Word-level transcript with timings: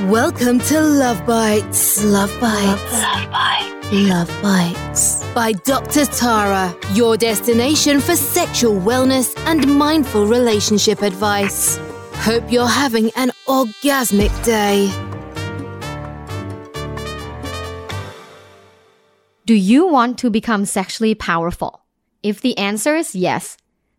Welcome 0.00 0.58
to 0.60 0.80
Love 0.80 1.24
Bites. 1.26 2.02
Love 2.02 2.32
Bites. 2.40 2.92
Love, 2.92 3.30
Bites. 3.30 3.92
Love 3.92 4.42
Bites. 4.42 5.22
By 5.34 5.52
Dr. 5.52 6.06
Tara, 6.06 6.74
your 6.94 7.18
destination 7.18 8.00
for 8.00 8.16
sexual 8.16 8.80
wellness 8.80 9.38
and 9.44 9.78
mindful 9.78 10.26
relationship 10.26 11.02
advice. 11.02 11.76
Hope 12.14 12.50
you're 12.50 12.66
having 12.66 13.10
an 13.16 13.32
orgasmic 13.46 14.32
day. 14.42 14.90
Do 19.44 19.54
you 19.54 19.86
want 19.88 20.18
to 20.20 20.30
become 20.30 20.64
sexually 20.64 21.14
powerful? 21.14 21.84
If 22.22 22.40
the 22.40 22.56
answer 22.56 22.96
is 22.96 23.14
yes, 23.14 23.58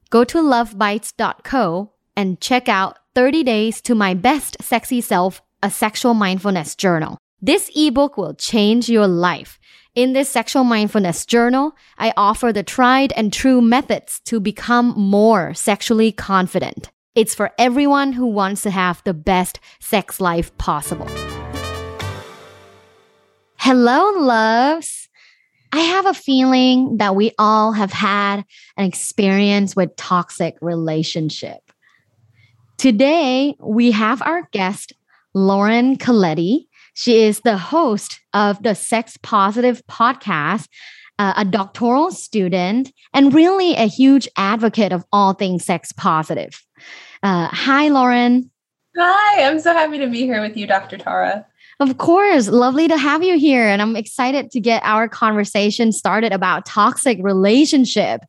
go 0.09 0.23
to 0.23 0.39
luvbites.co 0.39 1.91
and 2.17 2.41
check 2.41 2.67
out 2.67 2.97
30 3.13 3.43
Days 3.43 3.79
to 3.83 3.93
My 3.93 4.15
Best 4.15 4.57
Sexy 4.59 4.99
Self 4.99 5.39
a 5.63 5.71
sexual 5.71 6.13
mindfulness 6.13 6.75
journal. 6.75 7.17
This 7.41 7.71
ebook 7.73 8.17
will 8.17 8.33
change 8.33 8.89
your 8.89 9.07
life. 9.07 9.59
In 9.95 10.11
this 10.11 10.27
sexual 10.27 10.65
mindfulness 10.65 11.25
journal, 11.25 11.71
I 11.97 12.13
offer 12.17 12.51
the 12.51 12.63
tried 12.63 13.13
and 13.13 13.31
true 13.31 13.61
methods 13.61 14.19
to 14.25 14.41
become 14.41 14.93
more 14.97 15.53
sexually 15.53 16.11
confident. 16.11 16.91
It's 17.15 17.33
for 17.33 17.51
everyone 17.57 18.11
who 18.11 18.27
wants 18.27 18.63
to 18.63 18.71
have 18.71 19.01
the 19.05 19.13
best 19.13 19.61
sex 19.79 20.19
life 20.19 20.55
possible. 20.57 21.07
Hello, 23.55 24.19
loves. 24.19 25.07
I 25.71 25.79
have 25.79 26.07
a 26.07 26.13
feeling 26.13 26.97
that 26.97 27.15
we 27.15 27.31
all 27.39 27.71
have 27.71 27.93
had 27.93 28.43
an 28.75 28.85
experience 28.85 29.77
with 29.77 29.95
toxic 29.95 30.57
relationship. 30.59 31.59
Today, 32.77 33.55
we 33.59 33.91
have 33.91 34.21
our 34.21 34.49
guest 34.51 34.91
Lauren 35.33 35.97
Colletti. 35.97 36.67
She 36.93 37.23
is 37.23 37.39
the 37.39 37.57
host 37.57 38.19
of 38.33 38.61
the 38.61 38.75
Sex 38.75 39.17
Positive 39.21 39.81
podcast, 39.89 40.67
uh, 41.17 41.33
a 41.37 41.45
doctoral 41.45 42.11
student, 42.11 42.91
and 43.13 43.33
really 43.33 43.73
a 43.75 43.87
huge 43.87 44.27
advocate 44.37 44.91
of 44.91 45.03
all 45.11 45.33
things 45.33 45.65
sex 45.65 45.91
positive. 45.91 46.63
Uh, 47.23 47.47
hi, 47.47 47.87
Lauren. 47.87 48.51
Hi, 48.95 49.43
I'm 49.43 49.59
so 49.59 49.73
happy 49.73 49.97
to 49.97 50.07
be 50.07 50.19
here 50.19 50.41
with 50.41 50.55
you, 50.55 50.67
Dr. 50.67 50.97
Tara. 50.97 51.47
Of 51.79 51.97
course, 51.97 52.47
lovely 52.47 52.87
to 52.87 52.97
have 52.97 53.23
you 53.23 53.37
here. 53.37 53.67
And 53.67 53.81
I'm 53.81 53.95
excited 53.95 54.51
to 54.51 54.59
get 54.59 54.83
our 54.85 55.09
conversation 55.09 55.91
started 55.91 56.31
about 56.31 56.65
toxic 56.65 57.17
relationship. 57.21 58.21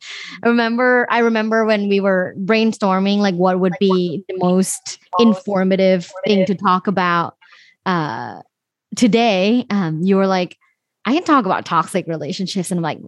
I 0.43 0.49
remember, 0.49 1.07
I 1.11 1.19
remember 1.19 1.65
when 1.65 1.89
we 1.89 2.01
were 2.01 2.35
brainstorming, 2.39 3.19
like 3.19 3.35
what 3.35 3.61
would 3.61 3.75
be 3.79 4.25
the 4.29 4.37
most 4.39 4.99
informative 5.19 6.11
thing 6.25 6.47
to 6.47 6.55
talk 6.55 6.87
about 6.87 7.37
uh, 7.87 8.41
today. 8.97 9.67
Um, 9.71 10.01
you 10.03 10.17
were 10.17 10.27
like, 10.27 10.57
I 11.05 11.13
can 11.13 11.25
talk 11.25 11.45
about 11.45 11.67
toxic 11.67 12.07
relationships. 12.07 12.71
And 12.71 12.79
I'm 12.79 12.83
like, 12.83 13.01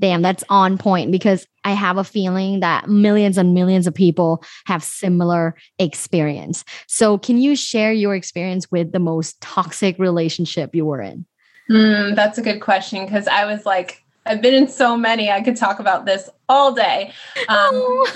damn, 0.00 0.22
that's 0.22 0.44
on 0.48 0.78
point 0.78 1.12
because 1.12 1.46
I 1.64 1.72
have 1.72 1.98
a 1.98 2.04
feeling 2.04 2.60
that 2.60 2.88
millions 2.88 3.38
and 3.38 3.54
millions 3.54 3.86
of 3.86 3.94
people 3.94 4.42
have 4.66 4.82
similar 4.82 5.54
experience. 5.78 6.64
So, 6.86 7.18
can 7.18 7.38
you 7.38 7.56
share 7.56 7.92
your 7.92 8.14
experience 8.14 8.70
with 8.70 8.92
the 8.92 8.98
most 8.98 9.40
toxic 9.40 9.98
relationship 9.98 10.74
you 10.74 10.84
were 10.84 11.00
in? 11.00 11.26
Mm, 11.70 12.16
that's 12.16 12.38
a 12.38 12.42
good 12.42 12.60
question 12.60 13.04
because 13.04 13.28
I 13.28 13.44
was 13.44 13.64
like, 13.64 14.02
I've 14.26 14.42
been 14.42 14.54
in 14.54 14.68
so 14.68 14.96
many. 14.96 15.30
I 15.30 15.40
could 15.40 15.56
talk 15.56 15.80
about 15.80 16.04
this 16.04 16.28
all 16.48 16.72
day. 16.72 17.12
Um, 17.48 17.70
oh 17.72 18.06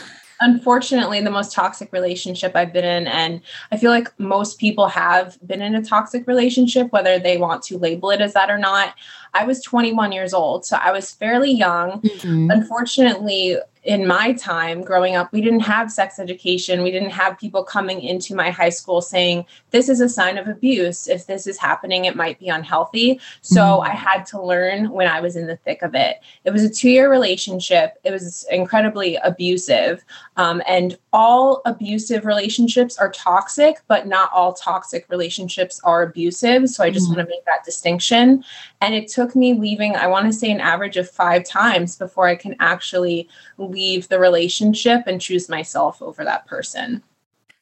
unfortunately 0.41 1.21
the 1.21 1.31
most 1.31 1.53
toxic 1.53 1.93
relationship 1.93 2.55
I've 2.55 2.73
been 2.73 2.85
in. 2.85 3.07
And 3.07 3.41
I 3.73 3.77
feel 3.77 3.91
like 3.91 4.09
most 4.19 4.59
people 4.59 4.89
have 4.89 5.39
been 5.47 5.63
in 5.63 5.75
a 5.75 5.83
toxic 5.83 6.27
relationship, 6.27 6.93
whether 6.93 7.19
they 7.19 7.37
want 7.37 7.63
to 7.65 7.79
label 7.79 8.11
it 8.11 8.21
as 8.21 8.35
that 8.35 8.51
or 8.51 8.59
not. 8.59 8.95
I 9.35 9.45
was 9.45 9.63
21 9.63 10.13
years 10.13 10.33
old, 10.33 10.65
so 10.65 10.77
I 10.77 10.93
was 10.93 11.13
fairly 11.13 11.53
young. 11.53 12.01
Mm-hmm. 12.01 12.51
Unfortunately, 12.51 13.59
in 13.85 14.07
my 14.07 14.33
time 14.33 14.83
growing 14.83 15.15
up, 15.15 15.31
we 15.33 15.43
didn't 15.43 15.61
have 15.61 15.93
sex 15.93 16.19
education. 16.19 16.83
We 16.83 16.91
didn't 16.91 17.11
have 17.11 17.39
people 17.39 17.63
coming 17.63 18.01
into 18.01 18.35
my 18.35 18.51
high 18.51 18.71
school 18.71 19.03
saying, 19.03 19.45
this 19.71 19.89
is 19.89 20.01
a 20.01 20.09
sign 20.09 20.39
of 20.39 20.49
abuse. 20.49 21.07
If 21.07 21.27
this 21.27 21.47
is 21.47 21.59
happening, 21.59 22.07
it 22.07 22.17
might 22.17 22.39
be 22.39 22.49
unhealthy. 22.49 23.21
So 23.43 23.61
mm-hmm. 23.61 23.91
I 23.91 23.95
had 23.95 24.25
to 24.27 24.43
learn 24.43 24.91
when 24.91 25.07
I 25.07 25.21
was 25.21 25.37
in 25.37 25.47
the 25.47 25.57
thick 25.57 25.83
of 25.83 25.95
it. 25.95 26.21
It 26.45 26.51
was 26.51 26.65
a 26.65 26.71
two 26.71 26.89
year 26.89 27.11
relationship, 27.11 27.99
it 28.05 28.11
was 28.11 28.47
incredibly 28.51 29.17
abusive. 29.17 30.03
Um, 30.37 30.63
and 30.67 30.99
all 31.15 31.63
abusive 31.65 32.27
relationships 32.27 32.99
are 32.99 33.09
toxic, 33.09 33.77
but 33.87 34.09
not 34.09 34.31
all 34.35 34.53
toxic 34.53 35.07
relationships 35.09 35.81
are 35.85 36.03
abusive. 36.03 36.69
So 36.69 36.83
I 36.83 36.91
just 36.91 37.07
mm-hmm. 37.07 37.15
want 37.15 37.29
to 37.29 37.33
make 37.33 37.45
that 37.45 37.65
distinction. 37.65 38.45
And 38.81 38.95
it 38.95 39.07
took 39.07 39.37
me 39.37 39.55
leaving, 39.55 39.95
I 39.95 40.09
want 40.09 40.27
to 40.27 40.33
say, 40.33 40.51
an 40.51 40.61
average 40.61 40.97
of 40.97 41.09
five 41.09 41.45
times 41.45 41.97
before 41.97 42.27
I 42.27 42.35
can 42.35 42.57
actually 42.59 43.29
leave 43.59 44.09
the 44.09 44.19
relationship 44.19 45.05
and 45.07 45.21
choose 45.21 45.49
myself 45.49 46.03
over 46.03 46.25
that 46.25 46.47
person. 46.49 47.01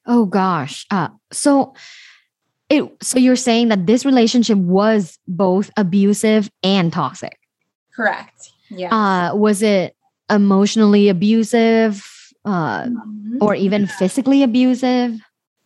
Oh 0.07 0.25
gosh. 0.25 0.87
Uh, 0.91 1.09
so 1.31 1.75
it 2.71 2.91
so 3.03 3.19
you're 3.19 3.37
saying 3.37 3.69
that 3.69 3.87
this 3.87 4.07
relationship 4.07 4.57
was 4.57 5.19
both 5.29 5.71
abusive 5.77 6.51
and 6.63 6.91
toxic. 6.91 7.39
Correct. 7.95 8.51
Yeah. 8.71 8.95
Uh, 8.95 9.37
was 9.37 9.63
it 9.63 9.95
emotionally 10.31 11.11
abusive 11.11 12.03
uh, 12.45 12.83
mm-hmm. 12.85 13.39
or 13.41 13.55
even 13.55 13.87
physically 13.87 14.43
abusive? 14.43 15.21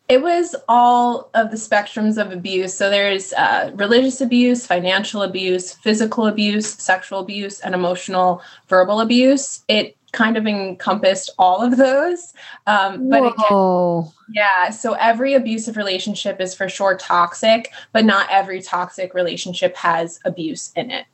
It 0.08 0.22
was 0.22 0.54
all 0.68 1.30
of 1.34 1.50
the 1.50 1.56
spectrums 1.56 2.16
of 2.16 2.30
abuse. 2.30 2.72
So 2.72 2.90
there's 2.90 3.32
uh, 3.32 3.72
religious 3.74 4.20
abuse, 4.20 4.64
financial 4.64 5.22
abuse, 5.22 5.72
physical 5.72 6.26
abuse, 6.28 6.68
sexual 6.68 7.18
abuse, 7.18 7.58
and 7.58 7.74
emotional 7.74 8.40
verbal 8.68 9.00
abuse. 9.00 9.64
It 9.66 9.96
kind 10.12 10.36
of 10.36 10.46
encompassed 10.46 11.30
all 11.38 11.60
of 11.60 11.76
those. 11.76 12.32
Um, 12.66 13.10
but 13.10 13.34
again, 13.34 14.12
yeah, 14.32 14.70
so 14.70 14.94
every 14.94 15.34
abusive 15.34 15.76
relationship 15.76 16.40
is 16.40 16.54
for 16.54 16.68
sure 16.68 16.96
toxic, 16.96 17.72
but 17.92 18.04
not 18.04 18.28
every 18.30 18.62
toxic 18.62 19.12
relationship 19.12 19.76
has 19.76 20.20
abuse 20.24 20.72
in 20.76 20.90
it. 20.90 21.06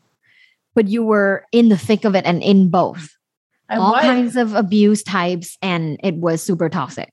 But 0.74 0.88
you 0.88 1.02
were 1.02 1.46
in 1.50 1.68
the 1.68 1.78
thick 1.78 2.04
of 2.04 2.14
it 2.14 2.24
and 2.26 2.42
in 2.42 2.68
both. 2.68 3.16
I 3.72 3.76
all 3.76 3.92
was. 3.92 4.02
kinds 4.02 4.36
of 4.36 4.54
abuse 4.54 5.02
types, 5.02 5.56
and 5.62 5.98
it 6.02 6.16
was 6.16 6.42
super 6.42 6.68
toxic. 6.68 7.12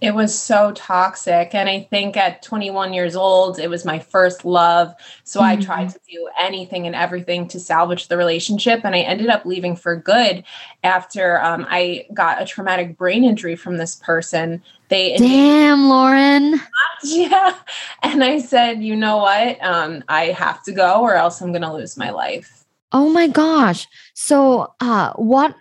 It 0.00 0.14
was 0.14 0.36
so 0.36 0.72
toxic. 0.72 1.54
And 1.54 1.68
I 1.68 1.86
think 1.90 2.16
at 2.16 2.42
21 2.42 2.94
years 2.94 3.14
old, 3.14 3.58
it 3.58 3.68
was 3.68 3.84
my 3.84 3.98
first 3.98 4.46
love. 4.46 4.94
So 5.24 5.40
mm-hmm. 5.40 5.60
I 5.60 5.62
tried 5.62 5.90
to 5.90 6.00
do 6.10 6.28
anything 6.40 6.86
and 6.86 6.96
everything 6.96 7.46
to 7.48 7.60
salvage 7.60 8.08
the 8.08 8.16
relationship. 8.16 8.80
And 8.84 8.94
I 8.94 9.00
ended 9.00 9.28
up 9.28 9.44
leaving 9.44 9.76
for 9.76 9.96
good 9.96 10.44
after 10.82 11.38
um, 11.42 11.66
I 11.68 12.06
got 12.14 12.40
a 12.40 12.46
traumatic 12.46 12.96
brain 12.96 13.24
injury 13.24 13.56
from 13.56 13.76
this 13.76 13.96
person. 13.96 14.62
They 14.88 15.16
Damn, 15.16 15.88
Lauren. 15.88 16.60
Yeah. 17.02 17.54
And 18.02 18.22
I 18.22 18.40
said, 18.40 18.82
you 18.82 18.94
know 18.94 19.18
what? 19.18 19.56
Um, 19.64 20.04
I 20.10 20.26
have 20.26 20.62
to 20.64 20.72
go 20.72 21.00
or 21.00 21.14
else 21.14 21.40
I'm 21.40 21.50
going 21.50 21.62
to 21.62 21.72
lose 21.72 21.96
my 21.96 22.10
life. 22.10 22.66
Oh 22.92 23.08
my 23.08 23.26
gosh. 23.26 23.86
So, 24.12 24.74
uh, 24.80 25.14
what 25.14 25.54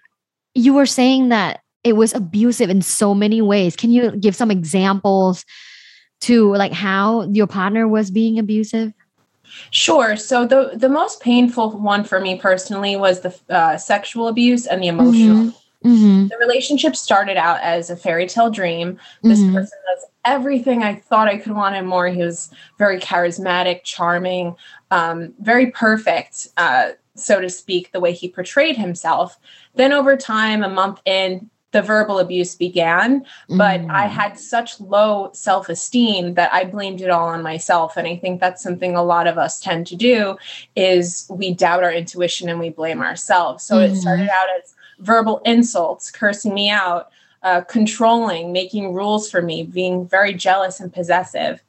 you 0.60 0.74
were 0.74 0.86
saying 0.86 1.30
that 1.30 1.62
it 1.84 1.94
was 1.94 2.14
abusive 2.14 2.70
in 2.70 2.82
so 2.82 3.16
many 3.16 3.42
ways. 3.42 3.76
Can 3.76 3.92
you 3.92 4.12
give 4.18 4.36
some 4.36 4.52
examples 4.52 5.46
to 6.22 6.54
like 6.56 6.74
how 6.74 7.24
your 7.32 7.48
partner 7.48 7.88
was 7.88 8.12
being 8.12 8.38
abusive? 8.38 8.94
Sure. 9.72 10.16
So 10.16 10.46
the 10.46 10.72
the 10.76 10.90
most 10.90 11.22
painful 11.22 11.80
one 11.80 12.04
for 12.04 12.20
me 12.20 12.38
personally 12.38 12.96
was 12.96 13.22
the 13.22 13.36
uh, 13.50 13.78
sexual 13.78 14.28
abuse 14.28 14.68
and 14.68 14.84
the 14.84 14.88
emotional. 14.88 15.38
Mm-hmm. 15.38 15.90
Mm-hmm. 15.90 16.28
The 16.28 16.38
relationship 16.38 16.96
started 16.96 17.38
out 17.38 17.62
as 17.62 17.90
a 17.90 17.96
fairy 17.96 18.28
tale 18.28 18.50
dream. 18.50 19.00
This 19.24 19.40
mm-hmm. 19.40 19.56
person 19.56 19.78
does 19.88 20.06
everything 20.26 20.84
I 20.84 20.96
thought 20.96 21.30
I 21.30 21.38
could 21.38 21.54
want 21.54 21.76
and 21.76 21.88
more. 21.88 22.08
He 22.10 22.22
was 22.22 22.52
very 22.78 23.00
charismatic, 23.00 23.84
charming, 23.84 24.56
um, 24.92 25.34
very 25.40 25.72
perfect, 25.72 26.50
uh, 26.58 26.92
so 27.16 27.42
to 27.42 27.50
speak, 27.50 27.92
the 27.92 28.00
way 28.00 28.14
he 28.14 28.30
portrayed 28.30 28.78
himself. 28.78 29.38
Then 29.76 29.94
over 29.94 30.16
time, 30.16 30.64
a 30.64 30.70
month 30.70 31.02
in, 31.06 31.50
the 31.72 31.82
verbal 31.82 32.20
abuse 32.20 32.56
began 32.56 33.26
but 33.50 33.82
mm. 33.82 33.92
i 33.92 34.08
had 34.08 34.40
such 34.40 34.80
low 34.80 35.30
self-esteem 35.34 36.34
that 36.34 36.52
i 36.54 36.64
blamed 36.64 37.02
it 37.02 37.10
all 37.10 37.28
on 37.28 37.44
myself 37.44 37.96
and 37.96 38.08
i 38.08 38.16
think 38.16 38.40
that's 38.40 38.64
something 38.64 38.96
a 38.96 39.04
lot 39.04 39.28
of 39.28 39.38
us 39.38 39.60
tend 39.60 39.86
to 39.86 39.96
do 39.96 40.36
is 40.76 41.28
we 41.30 41.54
doubt 41.54 41.84
our 41.84 41.92
intuition 41.92 42.50
and 42.50 42.60
we 42.60 42.70
blame 42.70 43.02
ourselves 43.02 43.64
so 43.64 43.76
mm. 43.76 43.90
it 43.90 43.96
started 43.96 44.30
out 44.30 44.48
as 44.62 44.74
verbal 45.00 45.42
insults 45.46 46.10
cursing 46.12 46.54
me 46.54 46.70
out 46.70 47.12
uh, 47.44 47.62
controlling 47.62 48.52
making 48.52 48.94
rules 48.94 49.30
for 49.30 49.42
me 49.42 49.64
being 49.64 50.08
very 50.08 50.34
jealous 50.34 50.80
and 50.80 50.92
possessive 50.92 51.64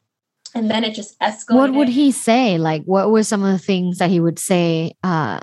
and 0.55 0.71
then 0.71 0.85
it 0.85 0.95
just 0.95 1.19
escalated 1.21 1.57
what 1.57 1.73
would 1.73 1.89
he 1.89 2.11
say 2.11 2.59
like 2.59 2.83
what 2.85 3.11
were 3.11 3.23
some 3.23 3.43
of 3.43 3.53
the 3.53 3.59
things 3.59 3.99
that 3.99 4.11
he 4.11 4.21
would 4.21 4.39
say 4.39 4.93
uh 5.03 5.41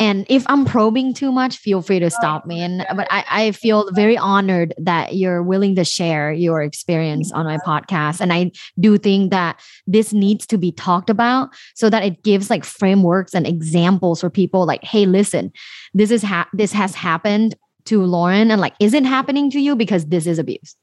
and 0.00 0.24
if 0.30 0.44
I'm 0.48 0.64
probing 0.64 1.12
too 1.12 1.30
much, 1.30 1.58
feel 1.58 1.82
free 1.82 1.98
to 1.98 2.08
stop 2.08 2.46
me. 2.46 2.62
And 2.62 2.86
but 2.96 3.06
I, 3.10 3.24
I 3.28 3.52
feel 3.52 3.92
very 3.92 4.16
honored 4.16 4.72
that 4.78 5.14
you're 5.14 5.42
willing 5.42 5.76
to 5.76 5.84
share 5.84 6.32
your 6.32 6.62
experience 6.62 7.30
on 7.32 7.44
my 7.44 7.58
podcast. 7.58 8.22
And 8.22 8.32
I 8.32 8.50
do 8.80 8.96
think 8.96 9.30
that 9.30 9.60
this 9.86 10.14
needs 10.14 10.46
to 10.46 10.56
be 10.56 10.72
talked 10.72 11.10
about 11.10 11.50
so 11.74 11.90
that 11.90 12.02
it 12.02 12.22
gives 12.22 12.48
like 12.48 12.64
frameworks 12.64 13.34
and 13.34 13.46
examples 13.46 14.22
for 14.22 14.30
people 14.30 14.64
like, 14.64 14.82
hey, 14.82 15.04
listen, 15.04 15.52
this 15.92 16.10
is 16.10 16.22
ha- 16.22 16.48
this 16.54 16.72
has 16.72 16.94
happened 16.94 17.54
to 17.84 18.02
Lauren, 18.02 18.50
and 18.50 18.60
like, 18.60 18.74
is 18.80 18.94
it 18.94 19.04
happening 19.04 19.50
to 19.50 19.60
you 19.60 19.76
because 19.76 20.06
this 20.06 20.26
is 20.26 20.38
abuse? 20.38 20.76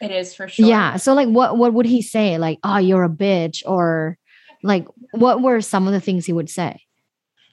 It 0.00 0.10
is 0.10 0.34
for 0.34 0.48
sure. 0.48 0.66
Yeah. 0.66 0.96
So 0.96 1.14
like 1.14 1.28
what 1.28 1.56
what 1.58 1.72
would 1.74 1.86
he 1.86 2.00
say? 2.02 2.38
Like, 2.38 2.58
oh, 2.64 2.78
you're 2.78 3.04
a 3.04 3.08
bitch, 3.08 3.62
or 3.66 4.16
like 4.62 4.86
what 5.12 5.42
were 5.42 5.60
some 5.60 5.86
of 5.86 5.92
the 5.92 6.00
things 6.00 6.26
he 6.26 6.32
would 6.32 6.50
say? 6.50 6.82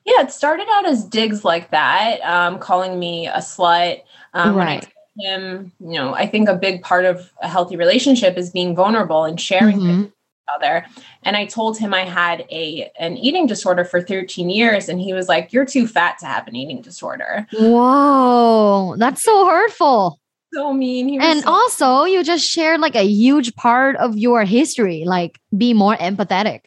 Yeah, 0.06 0.22
it 0.22 0.32
started 0.32 0.68
out 0.72 0.86
as 0.88 1.04
digs 1.04 1.44
like 1.44 1.72
that, 1.72 2.22
um, 2.22 2.60
calling 2.60 2.98
me 2.98 3.28
a 3.28 3.40
slut. 3.40 4.02
Um, 4.34 4.56
right. 4.56 4.88
him, 5.20 5.72
you 5.80 5.94
know, 6.00 6.14
I 6.14 6.28
think 6.28 6.48
a 6.48 6.56
big 6.56 6.84
part 6.84 7.04
of 7.04 7.34
a 7.42 7.48
healthy 7.48 7.76
relationship 7.76 8.38
is 8.38 8.52
being 8.52 8.76
vulnerable 8.76 9.24
and 9.26 9.42
sharing 9.42 9.80
Mhm. 9.80 9.88
with 10.02 10.06
each 10.06 10.12
other. 10.56 10.86
And 11.24 11.36
I 11.36 11.46
told 11.46 11.78
him 11.80 11.92
I 11.94 12.04
had 12.06 12.46
a 12.52 12.92
an 13.00 13.18
eating 13.18 13.48
disorder 13.48 13.84
for 13.84 14.00
13 14.00 14.50
years, 14.52 14.88
and 14.88 15.02
he 15.02 15.14
was 15.14 15.28
like, 15.28 15.52
"You're 15.52 15.66
too 15.66 15.88
fat 15.88 16.20
to 16.20 16.28
have 16.28 16.48
an 16.48 16.56
eating 16.56 16.82
disorder." 16.84 17.48
Whoa, 17.52 18.96
that's 18.98 19.24
so 19.24 19.48
hurtful. 19.48 20.20
So 20.54 20.74
mean. 20.74 21.10
He 21.10 21.18
was 21.20 21.28
And 21.28 21.44
so- 21.44 21.50
also, 21.52 22.04
you 22.06 22.24
just 22.24 22.46
shared 22.46 22.80
like 22.80 22.96
a 22.96 23.06
huge 23.06 23.56
part 23.56 23.96
of 23.98 24.18
your 24.18 24.44
history. 24.46 25.04
Like, 25.06 25.40
be 25.58 25.74
more 25.74 25.96
empathetic. 25.98 26.62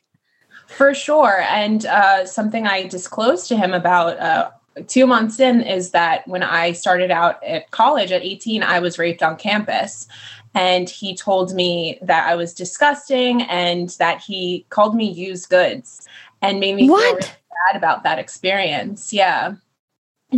For 0.66 0.94
sure. 0.94 1.42
And 1.48 1.84
uh, 1.86 2.26
something 2.26 2.66
I 2.66 2.86
disclosed 2.86 3.48
to 3.48 3.56
him 3.56 3.72
about 3.74 4.18
uh, 4.20 4.50
two 4.86 5.06
months 5.06 5.40
in 5.40 5.62
is 5.62 5.90
that 5.90 6.26
when 6.28 6.42
I 6.44 6.72
started 6.72 7.10
out 7.10 7.42
at 7.42 7.70
college 7.72 8.12
at 8.12 8.22
18, 8.22 8.62
I 8.62 8.78
was 8.78 8.98
raped 8.98 9.22
on 9.22 9.36
campus. 9.36 10.06
And 10.54 10.88
he 10.90 11.14
told 11.16 11.54
me 11.54 11.98
that 12.02 12.28
I 12.28 12.34
was 12.36 12.52
disgusting 12.54 13.42
and 13.42 13.88
that 13.98 14.20
he 14.20 14.66
called 14.68 14.94
me 14.96 15.10
used 15.10 15.48
goods 15.48 16.06
and 16.42 16.58
made 16.60 16.74
me 16.76 16.82
feel 16.86 16.92
What? 16.92 17.14
really 17.14 17.20
bad 17.68 17.76
about 17.76 18.02
that 18.04 18.18
experience. 18.18 19.12
Yeah. 19.12 19.54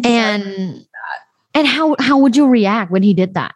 And 0.04 0.86
and 1.54 1.66
how 1.66 1.96
how 1.98 2.18
would 2.18 2.36
you 2.36 2.46
react 2.48 2.90
when 2.90 3.02
he 3.02 3.14
did 3.14 3.34
that? 3.34 3.54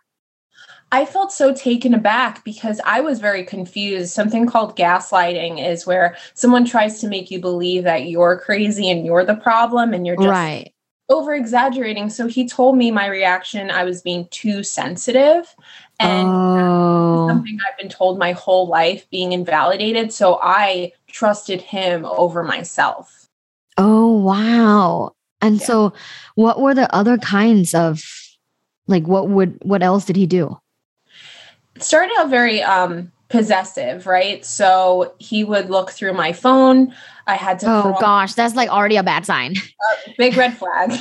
I 0.92 1.04
felt 1.04 1.32
so 1.32 1.52
taken 1.52 1.94
aback 1.94 2.44
because 2.44 2.80
I 2.84 3.00
was 3.00 3.18
very 3.18 3.44
confused. 3.44 4.12
Something 4.12 4.46
called 4.46 4.76
gaslighting 4.76 5.64
is 5.64 5.86
where 5.86 6.16
someone 6.34 6.64
tries 6.64 7.00
to 7.00 7.08
make 7.08 7.30
you 7.30 7.40
believe 7.40 7.82
that 7.84 8.06
you're 8.08 8.38
crazy 8.38 8.88
and 8.88 9.04
you're 9.04 9.24
the 9.24 9.34
problem 9.34 9.92
and 9.92 10.06
you're 10.06 10.16
just 10.16 10.28
right. 10.28 10.72
over 11.08 11.34
exaggerating. 11.34 12.08
So 12.08 12.28
he 12.28 12.46
told 12.46 12.76
me 12.76 12.92
my 12.92 13.06
reaction, 13.06 13.68
I 13.68 13.82
was 13.82 14.00
being 14.00 14.28
too 14.30 14.62
sensitive. 14.62 15.52
And 15.98 16.28
oh. 16.28 17.26
something 17.28 17.58
I've 17.68 17.78
been 17.78 17.88
told 17.88 18.18
my 18.18 18.32
whole 18.32 18.68
life 18.68 19.10
being 19.10 19.32
invalidated. 19.32 20.12
So 20.12 20.38
I 20.40 20.92
trusted 21.08 21.62
him 21.62 22.04
over 22.04 22.44
myself. 22.44 23.28
Oh 23.76 24.16
wow. 24.18 25.15
And 25.40 25.60
Yeah. 25.60 25.66
so 25.66 25.92
what 26.34 26.60
were 26.60 26.74
the 26.74 26.92
other 26.94 27.18
kinds 27.18 27.74
of 27.74 28.02
like 28.86 29.06
what 29.06 29.28
would 29.28 29.58
what 29.62 29.82
else 29.82 30.04
did 30.04 30.16
he 30.16 30.26
do? 30.26 30.58
Started 31.78 32.12
out 32.18 32.30
very 32.30 32.62
um 32.62 33.12
possessive, 33.28 34.06
right? 34.06 34.44
So 34.44 35.12
he 35.18 35.42
would 35.44 35.68
look 35.68 35.90
through 35.90 36.12
my 36.14 36.32
phone. 36.32 36.94
I 37.26 37.34
had 37.34 37.58
to 37.60 37.66
Oh 37.66 37.82
crawl- 37.82 38.00
gosh, 38.00 38.34
that's 38.34 38.54
like 38.54 38.68
already 38.70 38.96
a 38.96 39.02
bad 39.02 39.26
sign. 39.26 39.54
big 40.18 40.36
red 40.36 40.56
flag. 40.56 40.92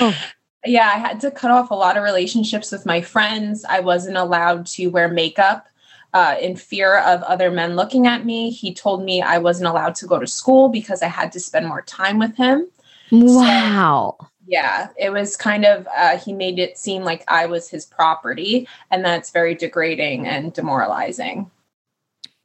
Oh. 0.00 0.14
Yeah, 0.64 0.86
I 0.94 0.98
had 0.98 1.18
to 1.22 1.32
cut 1.32 1.50
off 1.50 1.72
a 1.72 1.74
lot 1.74 1.96
of 1.96 2.04
relationships 2.04 2.70
with 2.70 2.86
my 2.86 3.00
friends. 3.00 3.64
I 3.68 3.80
wasn't 3.80 4.16
allowed 4.16 4.64
to 4.66 4.86
wear 4.86 5.08
makeup 5.08 5.66
uh, 6.14 6.36
in 6.40 6.54
fear 6.54 6.98
of 6.98 7.20
other 7.24 7.50
men 7.50 7.74
looking 7.74 8.06
at 8.06 8.24
me. 8.24 8.50
He 8.50 8.72
told 8.72 9.02
me 9.04 9.20
I 9.20 9.38
wasn't 9.38 9.66
allowed 9.66 9.96
to 9.96 10.06
go 10.06 10.20
to 10.20 10.26
school 10.28 10.68
because 10.68 11.02
I 11.02 11.08
had 11.08 11.32
to 11.32 11.40
spend 11.40 11.66
more 11.66 11.82
time 11.82 12.16
with 12.20 12.36
him. 12.36 12.68
Wow. 13.12 14.16
Yeah, 14.46 14.88
it 14.98 15.10
was 15.10 15.36
kind 15.36 15.64
of, 15.64 15.86
uh, 15.96 16.18
he 16.18 16.32
made 16.32 16.58
it 16.58 16.76
seem 16.76 17.04
like 17.04 17.24
I 17.28 17.46
was 17.46 17.68
his 17.68 17.86
property, 17.86 18.66
and 18.90 19.04
that's 19.04 19.30
very 19.30 19.54
degrading 19.54 20.26
and 20.26 20.52
demoralizing. 20.52 21.50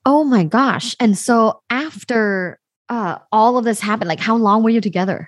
Oh 0.05 0.23
my 0.23 0.43
gosh. 0.43 0.95
And 0.99 1.17
so 1.17 1.61
after 1.69 2.59
uh 2.89 3.17
all 3.33 3.57
of 3.57 3.65
this 3.65 3.81
happened, 3.81 4.07
like 4.07 4.19
how 4.19 4.35
long 4.37 4.63
were 4.63 4.69
you 4.69 4.79
together? 4.79 5.27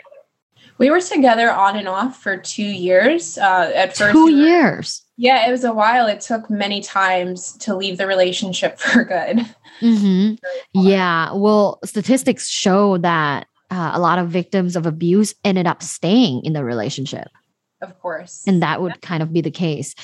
We 0.78 0.90
were 0.90 1.02
together 1.02 1.52
on 1.52 1.76
and 1.76 1.90
off 1.90 2.22
for 2.22 2.38
two 2.38 2.64
years. 2.64 3.38
Uh, 3.38 3.72
at 3.76 3.98
first, 3.98 4.14
Two 4.14 4.32
years. 4.32 5.04
Yeah, 5.18 5.46
it 5.46 5.52
was 5.52 5.66
a 5.66 5.74
while. 5.74 6.08
It 6.08 6.22
took 6.22 6.50
many 6.50 6.80
times 6.80 7.52
to 7.58 7.76
leave 7.76 7.98
the 7.98 8.08
relationship 8.08 8.80
for 8.80 9.04
good. 9.04 9.46
hmm 9.82 10.36
Yeah. 10.74 11.34
Well, 11.34 11.80
statistics 11.84 12.48
show 12.48 12.98
that 13.00 13.48
uh, 13.72 13.92
a 13.94 14.00
lot 14.00 14.20
of 14.20 14.30
victims 14.30 14.76
of 14.76 14.86
abuse 14.86 15.34
ended 15.44 15.68
up 15.68 15.82
staying 15.84 16.44
in 16.44 16.54
the 16.54 16.64
relationship. 16.64 17.28
Of 17.82 17.98
course. 18.02 18.44
and 18.46 18.62
that 18.62 18.82
would 18.82 19.02
kind 19.02 19.24
of 19.24 19.32
be 19.32 19.40
the 19.40 19.52
case 19.52 19.96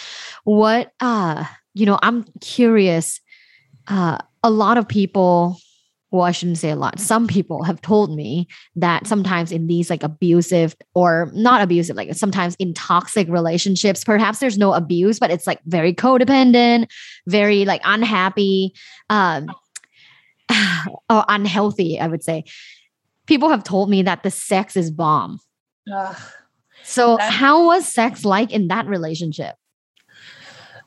what 0.46 0.94
uh 1.02 1.44
you 1.74 1.86
know 1.86 2.00
i'm 2.02 2.24
curious 2.40 3.20
uh 3.90 4.18
a 4.44 4.50
lot 4.50 4.78
of 4.78 4.88
people 4.88 5.58
well 6.10 6.22
i 6.22 6.32
shouldn't 6.32 6.58
say 6.58 6.70
a 6.70 6.76
lot 6.78 7.02
some 7.02 7.28
people 7.28 7.64
have 7.64 7.82
told 7.82 8.16
me 8.16 8.48
that 8.78 9.06
sometimes 9.06 9.52
in 9.52 9.68
these 9.68 9.90
like 9.90 10.04
abusive 10.04 10.74
or 10.94 11.30
not 11.34 11.62
abusive 11.62 11.98
like 11.98 12.14
sometimes 12.16 12.56
in 12.60 12.74
toxic 12.74 13.28
relationships 13.28 14.06
perhaps 14.06 14.40
there's 14.40 14.58
no 14.58 14.72
abuse 14.72 15.20
but 15.20 15.30
it's 15.30 15.46
like 15.46 15.60
very 15.66 15.94
codependent 15.94 16.90
very 17.28 17.66
like 17.66 17.82
unhappy 17.84 18.74
um 19.10 19.48
or 21.10 21.26
unhealthy 21.28 22.00
i 22.00 22.08
would 22.08 22.24
say 22.24 22.46
people 23.26 23.50
have 23.50 23.64
told 23.64 23.90
me 23.90 24.02
that 24.04 24.24
the 24.24 24.32
sex 24.32 24.76
is 24.76 24.92
bomb 24.92 25.40
Ugh. 25.92 26.16
so 26.84 27.18
That- 27.18 27.32
how 27.32 27.66
was 27.66 27.88
sex 27.88 28.26
like 28.26 28.52
in 28.52 28.68
that 28.70 28.88
relationship 28.88 29.56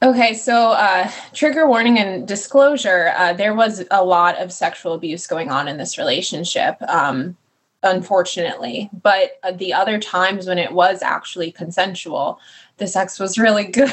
Okay, 0.01 0.33
so 0.35 0.71
uh, 0.73 1.11
trigger 1.33 1.67
warning 1.67 1.99
and 1.99 2.27
disclosure 2.29 3.13
uh, 3.17 3.33
there 3.33 3.53
was 3.53 3.83
a 3.91 4.05
lot 4.05 4.39
of 4.39 4.53
sexual 4.53 4.93
abuse 4.93 5.27
going 5.27 5.51
on 5.51 5.67
in 5.67 5.77
this 5.77 5.99
relationship, 5.99 6.77
um, 6.83 7.37
unfortunately. 7.83 8.91
But 8.93 9.41
uh, 9.43 9.51
the 9.51 9.73
other 9.73 9.99
times 9.99 10.47
when 10.47 10.57
it 10.59 10.71
was 10.71 11.03
actually 11.03 11.51
consensual, 11.51 12.39
the 12.77 12.87
sex 12.87 13.19
was 13.19 13.39
really 13.39 13.65
good. 13.73 13.91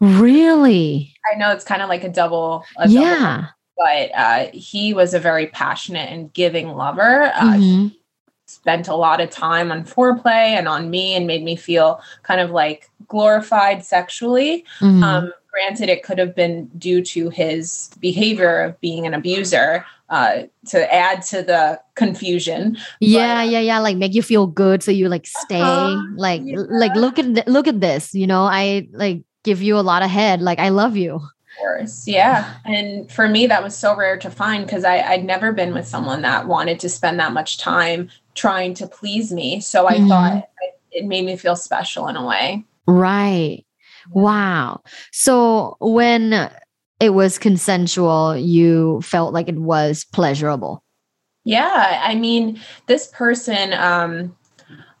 Really? 0.00 1.14
I 1.30 1.36
know 1.36 1.50
it's 1.50 1.64
kind 1.64 1.82
of 1.82 1.90
like 1.90 2.04
a 2.04 2.08
double, 2.08 2.64
a 2.78 2.88
double 2.88 2.94
yeah. 2.94 3.46
But 3.76 4.10
uh, 4.14 4.46
he 4.52 4.94
was 4.94 5.14
a 5.14 5.18
very 5.20 5.46
passionate 5.48 6.10
and 6.10 6.32
giving 6.32 6.68
lover. 6.68 7.32
Uh, 7.34 7.54
Mhm. 7.54 7.96
spent 8.46 8.88
a 8.88 8.94
lot 8.94 9.20
of 9.22 9.30
time 9.30 9.72
on 9.72 9.82
foreplay 9.84 10.52
and 10.54 10.68
on 10.68 10.90
me 10.90 11.14
and 11.16 11.26
made 11.26 11.42
me 11.42 11.56
feel 11.56 12.00
kind 12.22 12.40
of 12.40 12.50
like 12.50 12.90
glorified 13.08 13.82
sexually. 13.84 14.64
Mhm. 14.80 15.02
Um, 15.02 15.32
granted, 15.50 15.88
it 15.88 16.02
could 16.02 16.18
have 16.18 16.34
been 16.34 16.66
due 16.78 17.02
to 17.02 17.30
his 17.30 17.90
behavior 18.00 18.60
of 18.60 18.78
being 18.80 19.06
an 19.06 19.14
abuser 19.14 19.84
uh, 20.10 20.42
to 20.68 20.94
add 20.94 21.22
to 21.22 21.42
the 21.42 21.80
confusion. 21.94 22.76
yeah, 23.00 23.42
but- 23.42 23.50
yeah, 23.50 23.60
yeah. 23.60 23.78
Like 23.78 23.96
make 23.96 24.14
you 24.14 24.22
feel 24.22 24.46
good, 24.46 24.82
so 24.82 24.90
you 24.90 25.08
like 25.08 25.26
stay. 25.26 25.60
Uh-huh, 25.60 25.96
like, 26.16 26.42
yeah. 26.44 26.58
like 26.68 26.94
look 26.94 27.18
at 27.18 27.24
th- 27.34 27.46
look 27.46 27.66
at 27.66 27.80
this. 27.80 28.14
You 28.14 28.26
know, 28.26 28.44
I 28.44 28.86
like 28.92 29.22
give 29.42 29.62
you 29.62 29.78
a 29.78 29.80
lot 29.82 30.02
of 30.02 30.10
head. 30.10 30.42
Like 30.42 30.58
I 30.58 30.68
love 30.68 30.96
you. 30.96 31.20
Course, 31.58 32.06
yeah. 32.08 32.54
And 32.64 33.10
for 33.10 33.28
me, 33.28 33.46
that 33.46 33.62
was 33.62 33.76
so 33.76 33.96
rare 33.96 34.18
to 34.18 34.30
find 34.30 34.64
because 34.66 34.84
I'd 34.84 35.24
never 35.24 35.52
been 35.52 35.72
with 35.72 35.86
someone 35.86 36.22
that 36.22 36.48
wanted 36.48 36.80
to 36.80 36.88
spend 36.88 37.20
that 37.20 37.32
much 37.32 37.58
time 37.58 38.10
trying 38.34 38.74
to 38.74 38.86
please 38.86 39.32
me. 39.32 39.60
So 39.60 39.86
I 39.86 39.98
Mhm. 39.98 40.08
thought 40.08 40.48
it 40.90 41.04
made 41.04 41.24
me 41.24 41.36
feel 41.36 41.56
special 41.56 42.08
in 42.08 42.16
a 42.16 42.24
way. 42.26 42.64
Right. 42.86 43.64
Wow. 44.10 44.80
So 45.12 45.76
when 45.80 46.50
it 47.00 47.10
was 47.10 47.38
consensual, 47.38 48.36
you 48.36 49.00
felt 49.02 49.32
like 49.32 49.48
it 49.48 49.58
was 49.58 50.04
pleasurable. 50.12 50.82
Yeah, 51.44 52.00
I 52.02 52.14
mean, 52.14 52.60
this 52.86 53.08
person, 53.08 53.74
um, 53.74 54.34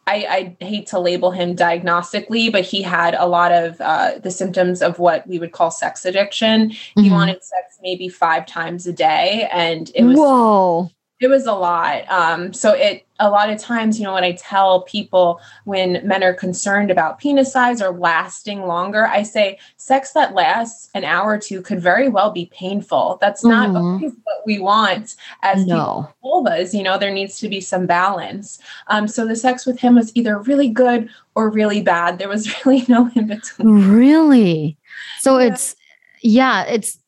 I, 0.06 0.54
I 0.60 0.64
hate 0.64 0.86
to 0.88 0.98
label 0.98 1.30
him 1.30 1.56
diagnostically, 1.56 2.52
but 2.52 2.64
he 2.64 2.82
had 2.82 3.14
a 3.14 3.26
lot 3.26 3.52
of 3.52 3.80
uh, 3.80 4.18
the 4.18 4.30
symptoms 4.30 4.82
of 4.82 4.98
what 4.98 5.26
we 5.26 5.38
would 5.38 5.52
call 5.52 5.70
sex 5.70 6.04
addiction. 6.04 6.70
He 6.70 7.08
Mhm. 7.08 7.10
wanted 7.12 7.42
sex 7.44 7.78
maybe 7.82 8.08
five 8.08 8.46
times 8.46 8.86
a 8.86 8.92
day, 8.92 9.48
and 9.50 9.90
it 9.94 10.04
was 10.04 10.18
Whoa. 10.18 10.90
It 11.24 11.28
was 11.30 11.46
a 11.46 11.54
lot. 11.54 12.06
Um, 12.10 12.52
so 12.52 12.74
it 12.74 13.06
a 13.18 13.30
lot 13.30 13.48
of 13.48 13.58
times, 13.58 13.98
you 13.98 14.04
know, 14.04 14.12
when 14.12 14.24
I 14.24 14.32
tell 14.32 14.82
people 14.82 15.40
when 15.64 16.06
men 16.06 16.22
are 16.22 16.34
concerned 16.34 16.90
about 16.90 17.18
penis 17.18 17.50
size 17.50 17.80
or 17.80 17.96
lasting 17.96 18.66
longer, 18.66 19.06
I 19.06 19.22
say 19.22 19.58
sex 19.78 20.12
that 20.12 20.34
lasts 20.34 20.90
an 20.92 21.02
hour 21.04 21.32
or 21.32 21.38
two 21.38 21.62
could 21.62 21.80
very 21.80 22.10
well 22.10 22.30
be 22.30 22.44
painful. 22.52 23.16
That's 23.22 23.42
not 23.42 23.70
Mhm. 23.70 24.00
what 24.24 24.36
we 24.44 24.58
want 24.58 25.16
as 25.42 25.64
No. 25.66 26.10
vulvas. 26.22 26.74
You 26.74 26.82
know, 26.82 26.98
there 26.98 27.10
needs 27.14 27.38
to 27.38 27.48
be 27.48 27.60
some 27.62 27.86
balance. 27.86 28.58
Um, 28.88 29.08
so 29.08 29.26
the 29.26 29.36
sex 29.36 29.64
with 29.64 29.78
him 29.80 29.94
was 29.94 30.12
either 30.14 30.38
really 30.40 30.68
good 30.68 31.08
or 31.34 31.48
really 31.48 31.80
bad. 31.80 32.18
There 32.18 32.28
was 32.28 32.44
really 32.66 32.84
no 32.86 33.08
in 33.14 33.28
between. 33.28 33.96
Really? 33.96 34.76
So 35.20 35.38
Yeah. 35.38 35.46
it's 35.46 35.74
yeah, 36.20 36.64
it's 36.64 36.98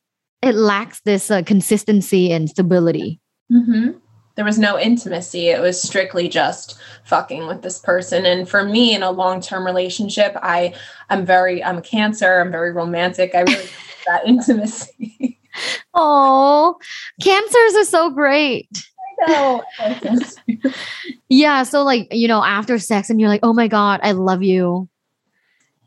it 0.41 0.55
lacks 0.55 1.01
this 1.01 1.29
uh, 1.29 1.43
consistency 1.43 2.31
and 2.31 2.49
stability. 2.49 3.19
hmm 3.51 3.91
There 4.37 4.45
was 4.45 4.57
no 4.59 4.79
intimacy. 4.79 5.49
It 5.49 5.59
was 5.59 5.81
strictly 5.81 6.29
just 6.29 6.79
fucking 7.03 7.47
with 7.47 7.63
this 7.63 7.79
person. 7.79 8.25
And 8.25 8.47
for 8.47 8.63
me, 8.63 8.93
in 8.95 9.01
a 9.03 9.09
long-term 9.11 9.65
relationship, 9.65 10.33
I 10.41 10.73
I'm 11.09 11.25
very 11.25 11.61
I'm 11.63 11.79
a 11.79 11.81
Cancer. 11.81 12.39
I'm 12.39 12.51
very 12.51 12.71
romantic. 12.71 13.33
I 13.35 13.41
really 13.41 13.67
that 14.05 14.25
intimacy. 14.27 15.39
Oh, 15.95 16.75
cancers 17.21 17.75
are 17.75 17.83
so 17.85 18.11
great. 18.11 18.69
no, 19.27 19.63
Yeah, 21.29 21.63
so 21.63 21.83
like, 21.83 22.07
you 22.11 22.27
know, 22.27 22.43
after 22.43 22.77
sex 22.77 23.09
and 23.09 23.19
you're 23.19 23.29
like, 23.29 23.39
"Oh 23.43 23.53
my 23.53 23.67
god, 23.67 23.99
I 24.03 24.11
love 24.11 24.43
you." 24.43 24.87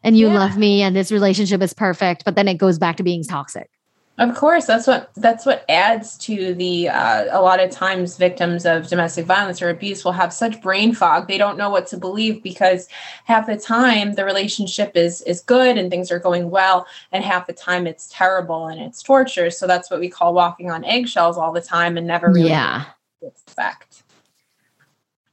And 0.03 0.17
you 0.19 0.27
Yeah. 0.27 0.35
love 0.41 0.57
me 0.57 0.83
and 0.83 0.97
this 0.97 1.13
relationship 1.13 1.63
is 1.63 1.73
perfect, 1.73 2.25
but 2.25 2.35
then 2.35 2.49
it 2.49 2.55
goes 2.55 2.79
back 2.79 2.97
to 2.97 3.03
being 3.03 3.23
toxic. 3.23 3.71
Of 4.21 4.37
course, 4.37 4.67
that's 4.67 4.87
what 4.87 5.11
that's 5.17 5.47
what 5.47 5.65
adds 5.71 6.19
to 6.19 6.53
the. 6.53 6.91
Uh, 6.91 7.25
a 7.31 7.41
lot 7.41 7.59
of 7.59 7.71
times, 7.71 8.19
victims 8.19 8.67
of 8.67 8.87
domestic 8.87 9.25
violence 9.25 9.63
or 9.63 9.71
abuse 9.71 10.05
will 10.05 10.13
have 10.13 10.31
such 10.31 10.61
brain 10.61 10.95
fog; 10.95 11.27
they 11.27 11.39
don't 11.39 11.57
know 11.57 11.71
what 11.71 11.87
to 11.87 11.97
believe 11.97 12.43
because 12.43 12.87
half 13.25 13.47
the 13.47 13.57
time 13.57 14.13
the 14.13 14.27
relationship 14.27 14.95
is 14.95 15.23
is 15.23 15.41
good 15.41 15.79
and 15.79 15.91
things 15.91 16.13
are 16.13 16.19
going 16.19 16.51
well, 16.51 16.87
and 17.13 17.25
half 17.25 17.47
the 17.47 17.55
time 17.55 17.87
it's 17.87 18.11
terrible 18.13 18.67
and 18.67 18.79
it's 18.79 19.03
torture. 19.03 19.49
So 19.51 19.67
that's 19.67 19.91
what 19.91 20.01
we 20.01 20.11
call 20.11 20.35
walking 20.35 20.71
on 20.71 20.85
eggshells 20.85 21.39
all 21.39 21.51
the 21.51 21.63
time 21.63 21.97
and 21.97 22.07
never 22.07 22.29
really 22.29 22.49
Yeah. 22.51 22.85
expect. 23.23 24.03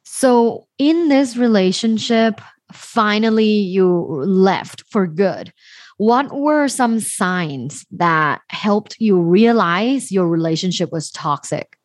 So 0.06 0.66
in 0.78 1.10
this 1.10 1.36
relationship, 1.36 2.40
finally 2.72 3.44
you 3.60 3.90
left 4.24 4.86
for 4.90 5.08
good. 5.08 5.52
What 5.98 6.32
were 6.32 6.68
some 6.68 7.00
signs 7.00 7.86
that 7.92 8.42
helped 8.50 8.98
you 9.00 9.20
realize 9.20 10.12
your 10.12 10.28
relationship 10.28 10.92
was 10.92 11.10
toxic? 11.12 11.78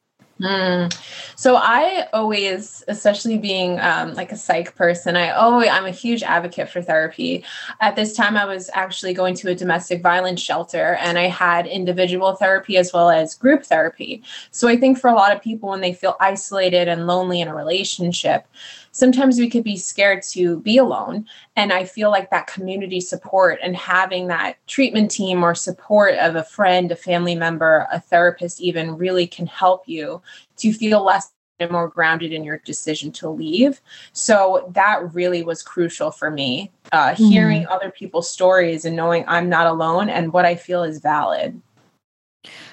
Mm. 0.43 0.93
So 1.37 1.57
I 1.57 2.09
always, 2.13 2.83
especially 2.89 3.39
being 3.39 3.79
um, 3.79 4.15
like 4.15 4.33
a 4.33 4.37
psych 4.37 4.75
person, 4.75 5.17
I 5.17 5.31
always 5.31 5.69
I'm 5.69 5.87
a 5.87 5.91
huge 5.91 6.23
advocate 6.23 6.69
for 6.69 6.83
therapy. 6.83 7.45
At 7.81 7.95
this 7.95 8.17
time, 8.17 8.37
I 8.37 8.45
was 8.45 8.69
actually 8.75 9.15
going 9.15 9.35
to 9.37 9.51
a 9.51 9.55
domestic 9.55 10.03
violence 10.03 10.41
shelter, 10.41 10.97
and 11.01 11.17
I 11.17 11.29
had 11.29 11.67
individual 11.67 12.35
therapy 12.35 12.77
as 12.77 12.93
well 12.93 13.09
as 13.09 13.37
group 13.37 13.65
therapy. 13.65 14.25
So 14.51 14.67
I 14.69 14.77
think 14.77 14.99
for 14.99 15.09
a 15.09 15.15
lot 15.15 15.35
of 15.35 15.43
people, 15.43 15.69
when 15.69 15.81
they 15.81 15.93
feel 15.93 16.17
isolated 16.19 16.89
and 16.89 17.07
lonely 17.07 17.41
in 17.41 17.47
a 17.47 17.55
relationship, 17.55 18.47
sometimes 18.93 19.39
we 19.39 19.51
could 19.51 19.65
be 19.65 19.77
scared 19.77 20.23
to 20.23 20.61
be 20.61 20.79
alone. 20.79 21.27
And 21.57 21.73
I 21.73 21.85
feel 21.85 22.11
like 22.11 22.31
that 22.31 22.47
community 22.47 23.01
support 23.01 23.59
and 23.63 23.77
having 23.77 24.29
that 24.29 24.57
treatment 24.67 25.11
team 25.11 25.43
or 25.43 25.55
support 25.55 26.15
of 26.17 26.37
a 26.37 26.45
friend, 26.45 26.93
a 26.93 26.97
family 26.97 27.35
member, 27.35 27.89
a 27.91 28.01
therapist, 28.01 28.61
even 28.61 28.97
really 28.97 29.27
can 29.27 29.47
help 29.47 29.89
you 29.89 30.23
to 30.59 30.73
feel 30.73 31.05
less 31.05 31.33
and 31.59 31.71
more 31.71 31.89
grounded 31.89 32.33
in 32.33 32.45
your 32.45 32.59
decision 32.59 33.13
to 33.13 33.29
leave. 33.29 33.81
So 34.13 34.71
that 34.75 35.15
really 35.15 35.43
was 35.43 35.63
crucial 35.63 36.11
for 36.11 36.31
me. 36.31 36.71
Uh, 36.93 37.15
Hearing 37.15 37.67
other 37.67 37.91
people's 37.91 38.29
stories 38.29 38.85
and 38.85 38.97
knowing 38.97 39.25
I'm 39.29 39.49
not 39.49 39.67
alone 39.67 40.09
and 40.09 40.33
what 40.33 40.45
I 40.45 40.57
feel 40.57 40.83
is 40.83 40.99
valid. 40.99 41.61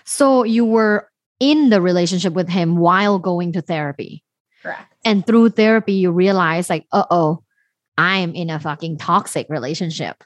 So 0.04 0.44
you 0.44 0.66
were 0.66 1.08
in 1.40 1.70
the 1.70 1.82
relationship 1.82 2.34
with 2.34 2.50
him 2.50 2.78
while 2.78 3.20
going 3.20 3.54
to 3.54 3.62
therapy. 3.62 4.24
Correct. 4.62 4.94
And 5.06 5.26
through 5.26 5.50
therapy, 5.50 5.94
you 5.94 6.12
realize, 6.12 6.70
like, 6.70 6.86
uh 6.92 7.06
oh, 7.10 7.44
I 7.98 8.18
am 8.20 8.34
in 8.34 8.50
a 8.50 8.60
fucking 8.60 8.98
toxic 8.98 9.48
relationship. 9.50 10.24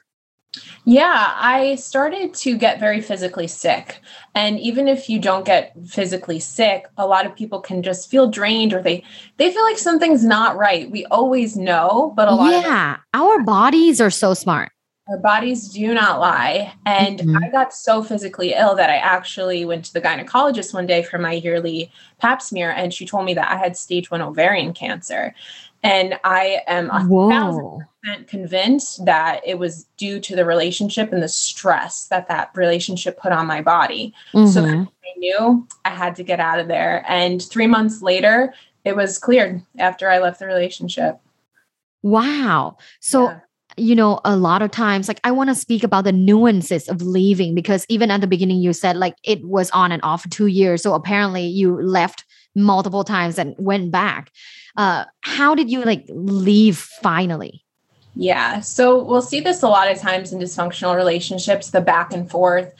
Yeah, 0.84 1.34
I 1.36 1.74
started 1.76 2.34
to 2.34 2.56
get 2.56 2.78
very 2.78 3.00
physically 3.00 3.48
sick. 3.48 4.00
And 4.34 4.60
even 4.60 4.86
if 4.86 5.08
you 5.08 5.18
don't 5.18 5.44
get 5.44 5.72
physically 5.86 6.38
sick, 6.38 6.86
a 6.96 7.06
lot 7.06 7.26
of 7.26 7.34
people 7.34 7.60
can 7.60 7.82
just 7.82 8.10
feel 8.10 8.28
drained 8.28 8.72
or 8.72 8.82
they 8.82 9.02
they 9.36 9.52
feel 9.52 9.64
like 9.64 9.78
something's 9.78 10.24
not 10.24 10.56
right. 10.56 10.90
We 10.90 11.06
always 11.06 11.56
know, 11.56 12.12
but 12.16 12.28
a 12.28 12.34
lot 12.34 12.54
of 12.54 12.62
yeah, 12.62 12.98
our 13.12 13.42
bodies 13.42 14.00
are 14.00 14.10
so 14.10 14.34
smart. 14.34 14.70
Our 15.08 15.18
bodies 15.18 15.68
do 15.68 15.92
not 15.92 16.18
lie. 16.18 16.72
And 16.86 17.20
Mhm. 17.20 17.44
I 17.44 17.50
got 17.50 17.74
so 17.74 18.02
physically 18.02 18.54
ill 18.54 18.74
that 18.76 18.88
I 18.90 18.96
actually 18.96 19.64
went 19.64 19.84
to 19.86 19.92
the 19.92 20.00
gynecologist 20.00 20.72
one 20.72 20.86
day 20.86 21.02
for 21.02 21.18
my 21.18 21.32
yearly 21.32 21.90
pap 22.18 22.40
smear 22.40 22.70
and 22.70 22.92
she 22.92 23.04
told 23.04 23.26
me 23.26 23.34
that 23.34 23.50
I 23.50 23.56
had 23.56 23.76
stage 23.76 24.10
1 24.10 24.22
ovarian 24.22 24.72
cancer. 24.72 25.34
And 25.82 26.18
I 26.24 26.62
am 26.66 26.86
a 26.90 27.00
thousand 27.30 27.86
percent 28.02 28.28
convinced 28.28 29.04
that 29.04 29.42
it 29.44 29.58
was 29.58 29.84
due 29.98 30.18
to 30.20 30.34
the 30.34 30.46
relationship 30.46 31.12
and 31.12 31.22
the 31.22 31.28
stress 31.28 32.06
that 32.06 32.26
that 32.28 32.50
relationship 32.54 33.18
put 33.18 33.32
on 33.32 33.46
my 33.46 33.60
body. 33.60 34.14
So 34.32 34.40
Mhm. 34.62 34.88
I 35.04 35.18
knew 35.18 35.68
I 35.84 35.90
had 35.90 36.16
to 36.16 36.22
get 36.22 36.40
out 36.40 36.58
of 36.58 36.68
there. 36.68 37.04
And 37.06 37.42
three 37.42 37.66
months 37.66 38.00
later, 38.00 38.54
it 38.86 38.96
was 38.96 39.18
cleared 39.18 39.60
after 39.78 40.08
I 40.08 40.18
left 40.18 40.38
the 40.38 40.46
relationship. 40.46 41.18
Wow. 42.02 42.78
So, 43.00 43.24
Yeah. 43.24 43.40
You 43.76 43.94
know, 43.94 44.20
a 44.24 44.36
lot 44.36 44.62
of 44.62 44.70
times, 44.70 45.08
like, 45.08 45.20
I 45.24 45.30
want 45.30 45.50
to 45.50 45.54
speak 45.54 45.84
about 45.84 46.04
the 46.04 46.12
nuances 46.12 46.88
of 46.88 47.02
leaving 47.02 47.54
because 47.54 47.84
even 47.88 48.10
at 48.10 48.20
the 48.20 48.26
beginning, 48.26 48.60
you 48.60 48.72
said 48.72 48.96
like 48.96 49.16
it 49.24 49.44
was 49.44 49.70
on 49.70 49.92
and 49.92 50.02
off 50.02 50.28
two 50.30 50.46
years. 50.46 50.82
So 50.82 50.94
apparently, 50.94 51.46
you 51.46 51.80
left 51.80 52.24
multiple 52.54 53.04
times 53.04 53.38
and 53.38 53.54
went 53.58 53.90
back. 53.90 54.30
Uh, 54.76 55.04
how 55.22 55.54
did 55.54 55.70
you 55.70 55.82
like 55.82 56.04
leave 56.08 56.78
finally? 56.78 57.64
Yeah. 58.16 58.60
So 58.60 59.02
we'll 59.02 59.22
see 59.22 59.40
this 59.40 59.62
a 59.62 59.68
lot 59.68 59.90
of 59.90 59.98
times 59.98 60.32
in 60.32 60.38
dysfunctional 60.38 60.94
relationships 60.94 61.70
the 61.70 61.80
back 61.80 62.12
and 62.12 62.30
forth, 62.30 62.72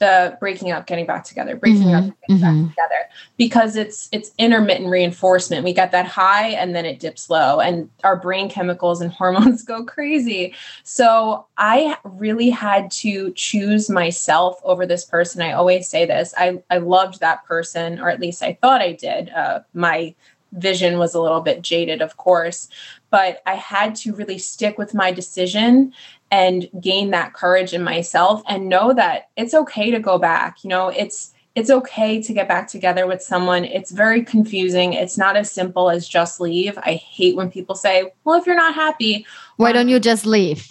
the 0.00 0.36
breaking 0.40 0.72
up, 0.72 0.86
getting 0.86 1.06
back 1.06 1.24
together, 1.24 1.54
breaking 1.54 1.94
up, 1.94 2.04
Mhm, 2.04 2.14
getting 2.26 2.42
mhm. 2.42 2.66
back 2.66 2.70
together. 2.74 3.08
Because 3.36 3.76
it's 3.76 4.08
it's 4.12 4.32
intermittent 4.38 4.88
reinforcement. 4.88 5.62
We 5.62 5.72
get 5.72 5.92
that 5.92 6.06
high 6.06 6.48
and 6.48 6.74
then 6.74 6.84
it 6.86 6.98
dips 6.98 7.30
low 7.30 7.60
and 7.60 7.88
our 8.02 8.16
brain 8.16 8.48
chemicals 8.48 9.00
and 9.00 9.12
hormones 9.20 9.62
go 9.62 9.84
crazy. 9.84 10.54
So 10.82 11.46
I 11.58 11.96
really 12.02 12.50
had 12.50 12.90
to 12.92 13.32
choose 13.34 13.88
myself 13.90 14.58
over 14.64 14.86
this 14.86 15.04
person. 15.04 15.42
I 15.42 15.52
always 15.52 15.86
say 15.86 16.06
this. 16.06 16.34
I, 16.36 16.62
I 16.70 16.78
loved 16.78 17.20
that 17.20 17.44
person, 17.44 18.00
or 18.00 18.08
at 18.08 18.20
least 18.20 18.42
I 18.42 18.58
thought 18.60 18.80
I 18.80 18.92
did. 18.92 19.28
Uh, 19.30 19.60
my 19.74 20.14
vision 20.52 20.98
was 20.98 21.14
a 21.14 21.20
little 21.20 21.40
bit 21.42 21.62
jaded, 21.62 22.02
of 22.02 22.16
course, 22.16 22.68
but 23.10 23.40
I 23.46 23.54
had 23.54 23.94
to 23.96 24.12
really 24.14 24.38
stick 24.38 24.78
with 24.78 24.94
my 24.94 25.12
decision 25.12 25.92
and 26.30 26.68
gain 26.80 27.10
that 27.10 27.34
courage 27.34 27.72
in 27.72 27.82
myself 27.82 28.42
and 28.48 28.68
know 28.68 28.92
that 28.94 29.30
it's 29.36 29.54
okay 29.54 29.90
to 29.90 30.00
go 30.00 30.18
back. 30.18 30.62
You 30.62 30.70
know, 30.70 30.88
it's 30.88 31.32
it's 31.56 31.70
okay 31.70 32.22
to 32.22 32.32
get 32.32 32.46
back 32.46 32.68
together 32.68 33.06
with 33.06 33.22
someone. 33.22 33.64
It's 33.64 33.90
very 33.90 34.22
confusing. 34.22 34.92
It's 34.92 35.18
not 35.18 35.36
as 35.36 35.50
simple 35.50 35.90
as 35.90 36.08
just 36.08 36.40
leave. 36.40 36.78
I 36.78 36.94
hate 36.94 37.36
when 37.36 37.50
people 37.50 37.74
say, 37.74 38.12
"Well, 38.24 38.38
if 38.38 38.46
you're 38.46 38.56
not 38.56 38.74
happy, 38.74 39.26
Why 39.56 39.72
don't 39.72 39.88
you 39.88 39.98
just 39.98 40.26
leave? 40.26 40.68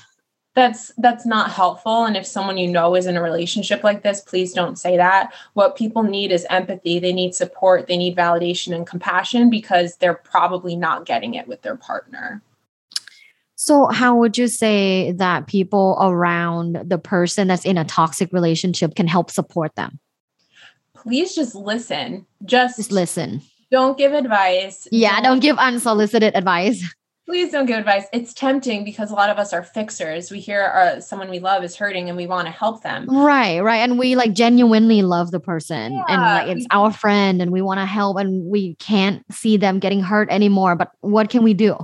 that's 0.55 0.91
that's 0.97 1.25
not 1.25 1.51
helpful 1.51 2.05
and 2.05 2.17
if 2.17 2.25
someone 2.25 2.57
you 2.57 2.69
know 2.69 2.95
is 2.95 3.05
in 3.05 3.15
a 3.15 3.21
relationship 3.21 3.83
like 3.83 4.03
this 4.03 4.19
please 4.21 4.51
don't 4.51 4.79
say 4.79 4.97
that 4.97 5.31
what 5.53 5.77
people 5.77 6.03
need 6.03 6.31
is 6.31 6.45
empathy 6.49 6.99
they 6.99 7.13
need 7.13 7.33
support 7.35 7.87
they 7.87 7.95
need 7.95 8.15
validation 8.15 8.75
and 8.75 8.87
compassion 8.87 9.49
because 9.49 9.95
they're 9.97 10.15
probably 10.15 10.75
not 10.75 11.05
getting 11.05 11.35
it 11.35 11.47
with 11.47 11.61
their 11.61 11.77
partner 11.77 12.41
So, 13.61 13.87
how 13.87 14.15
would 14.15 14.37
you 14.37 14.47
say 14.47 15.11
that 15.17 15.47
people 15.47 15.97
around 15.99 16.79
the 16.85 16.97
person 16.97 17.49
that's 17.49 17.65
in 17.65 17.77
a 17.77 17.83
toxic 17.83 18.31
relationship 18.31 18.95
can 18.95 19.05
help 19.05 19.29
support 19.29 19.75
them? 19.75 19.99
please 21.03 21.33
just 21.35 21.55
listen 21.55 22.25
just, 22.45 22.75
Just 22.77 22.91
listen. 22.91 23.41
don't 23.71 23.97
give 23.97 24.13
advice 24.13 24.87
Yeah, 24.91 25.19
don't 25.21 25.39
give 25.39 25.57
unsolicited 25.57 26.35
advice. 26.35 26.83
please 27.25 27.51
don't 27.51 27.65
give 27.67 27.77
advice 27.79 28.05
it's 28.13 28.33
tempting 28.33 28.83
because 28.85 29.11
a 29.11 29.13
lot 29.13 29.29
of 29.29 29.37
us 29.37 29.53
are 29.53 29.61
fixers 29.63 30.31
we 30.31 30.39
hear 30.39 30.65
uh, 30.75 30.99
someone 30.99 31.29
we 31.29 31.39
love 31.39 31.63
is 31.63 31.75
hurting 31.75 32.07
and 32.09 32.17
we 32.17 32.27
want 32.27 32.47
to 32.47 32.51
help 32.51 32.81
them 32.83 33.07
Right, 33.09 33.59
right. 33.61 33.77
And 33.77 33.99
we 33.99 34.15
like 34.15 34.33
genuinely 34.33 35.01
love 35.01 35.31
the 35.31 35.39
person 35.39 36.01
and 36.09 36.21
like 36.21 36.47
it's 36.47 36.61
we- 36.61 36.67
our 36.71 36.91
friend 36.91 37.41
and 37.41 37.51
we 37.51 37.61
want 37.61 37.79
to 37.79 37.85
help 37.85 38.17
and 38.17 38.45
we 38.45 38.75
can't 38.75 39.23
see 39.33 39.57
them 39.57 39.79
getting 39.79 40.01
hurt 40.01 40.29
anymore. 40.31 40.75
But 40.75 40.91
what 41.01 41.29
can 41.29 41.43
we 41.43 41.53
do? 41.53 41.77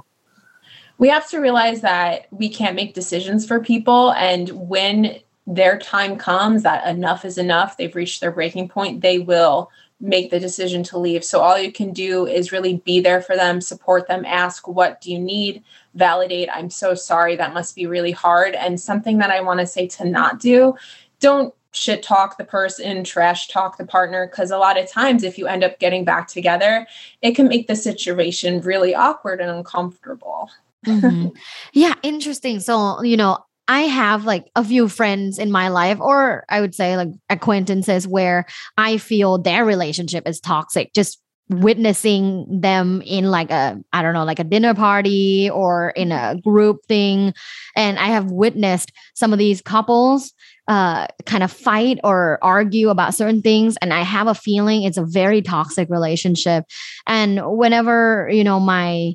We 0.97 1.09
have 1.09 1.29
to 1.29 1.39
realize 1.39 1.81
that 1.81 2.27
we 2.31 2.49
can't 2.49 2.75
make 2.75 2.93
decisions 2.93 3.45
for 3.45 3.59
people 3.59 4.11
and 4.13 4.49
when 4.49 5.19
their 5.47 5.77
time 5.77 6.17
comes 6.17 6.63
that 6.63 6.87
enough 6.87 7.23
is 7.23 7.37
enough 7.37 7.77
they've 7.77 7.95
reached 7.95 8.21
their 8.21 8.31
breaking 8.31 8.67
point 8.67 9.01
they 9.01 9.19
will 9.19 9.69
make 9.99 10.29
the 10.29 10.39
decision 10.39 10.83
to 10.83 10.97
leave. 10.97 11.23
So 11.23 11.39
all 11.39 11.57
you 11.57 11.71
can 11.71 11.91
do 11.93 12.25
is 12.25 12.51
really 12.51 12.77
be 12.85 12.99
there 12.99 13.21
for 13.21 13.35
them, 13.35 13.61
support 13.61 14.07
them, 14.07 14.25
ask, 14.25 14.67
what 14.67 15.01
do 15.01 15.11
you 15.11 15.19
need? 15.19 15.63
Validate, 15.93 16.49
I'm 16.51 16.69
so 16.69 16.95
sorry. 16.95 17.35
That 17.35 17.53
must 17.53 17.75
be 17.75 17.87
really 17.87 18.11
hard. 18.11 18.55
And 18.55 18.79
something 18.79 19.17
that 19.19 19.31
I 19.31 19.41
want 19.41 19.61
to 19.61 19.67
say 19.67 19.87
to 19.87 20.05
not 20.05 20.39
do, 20.39 20.75
don't 21.19 21.53
shit 21.71 22.03
talk 22.03 22.37
the 22.37 22.43
person, 22.43 23.03
trash 23.03 23.47
talk 23.47 23.77
the 23.77 23.85
partner. 23.85 24.27
Because 24.27 24.51
a 24.51 24.57
lot 24.57 24.77
of 24.77 24.89
times, 24.89 25.23
if 25.23 25.37
you 25.37 25.47
end 25.47 25.63
up 25.63 25.79
getting 25.79 26.03
back 26.03 26.27
together, 26.27 26.85
it 27.21 27.35
can 27.35 27.47
make 27.47 27.67
the 27.67 27.75
situation 27.75 28.61
really 28.61 28.93
awkward 28.93 29.39
and 29.39 29.49
uncomfortable. 29.49 30.49
Mm-hmm. 30.85 31.27
Yeah, 31.73 31.93
interesting. 32.03 32.59
So, 32.59 33.01
you 33.03 33.17
know, 33.17 33.39
I 33.67 33.81
have 33.81 34.25
like 34.25 34.45
a 34.55 34.63
few 34.63 34.87
friends 34.87 35.39
in 35.39 35.51
my 35.51 35.69
life, 35.69 35.99
or 35.99 36.45
I 36.49 36.61
would 36.61 36.75
say 36.75 36.97
like 36.97 37.09
acquaintances, 37.29 38.07
where 38.07 38.45
I 38.77 38.97
feel 38.97 39.39
their 39.39 39.65
relationship 39.65 40.27
is 40.27 40.39
toxic. 40.39 40.93
Just 40.93 41.19
witnessing 41.49 42.61
them 42.61 43.03
in 43.05 43.29
like 43.29 43.51
a 43.51 43.79
I 43.93 44.01
don't 44.01 44.13
know 44.13 44.23
like 44.23 44.39
a 44.39 44.43
dinner 44.43 44.73
party 44.73 45.49
or 45.49 45.89
in 45.91 46.11
a 46.11 46.35
group 46.43 46.79
thing 46.87 47.35
and 47.75 47.99
I 47.99 48.07
have 48.07 48.31
witnessed 48.31 48.91
some 49.13 49.31
of 49.31 49.37
these 49.37 49.61
couples 49.61 50.33
uh 50.67 51.05
kind 51.27 51.43
of 51.43 51.51
fight 51.51 51.99
or 52.03 52.39
argue 52.41 52.89
about 52.89 53.13
certain 53.13 53.43
things 53.43 53.77
and 53.79 53.93
I 53.93 54.01
have 54.01 54.25
a 54.25 54.33
feeling 54.33 54.83
it's 54.83 54.97
a 54.97 55.05
very 55.05 55.43
toxic 55.43 55.87
relationship 55.91 56.65
and 57.05 57.39
whenever 57.43 58.27
you 58.31 58.43
know 58.43 58.59
my 58.59 59.13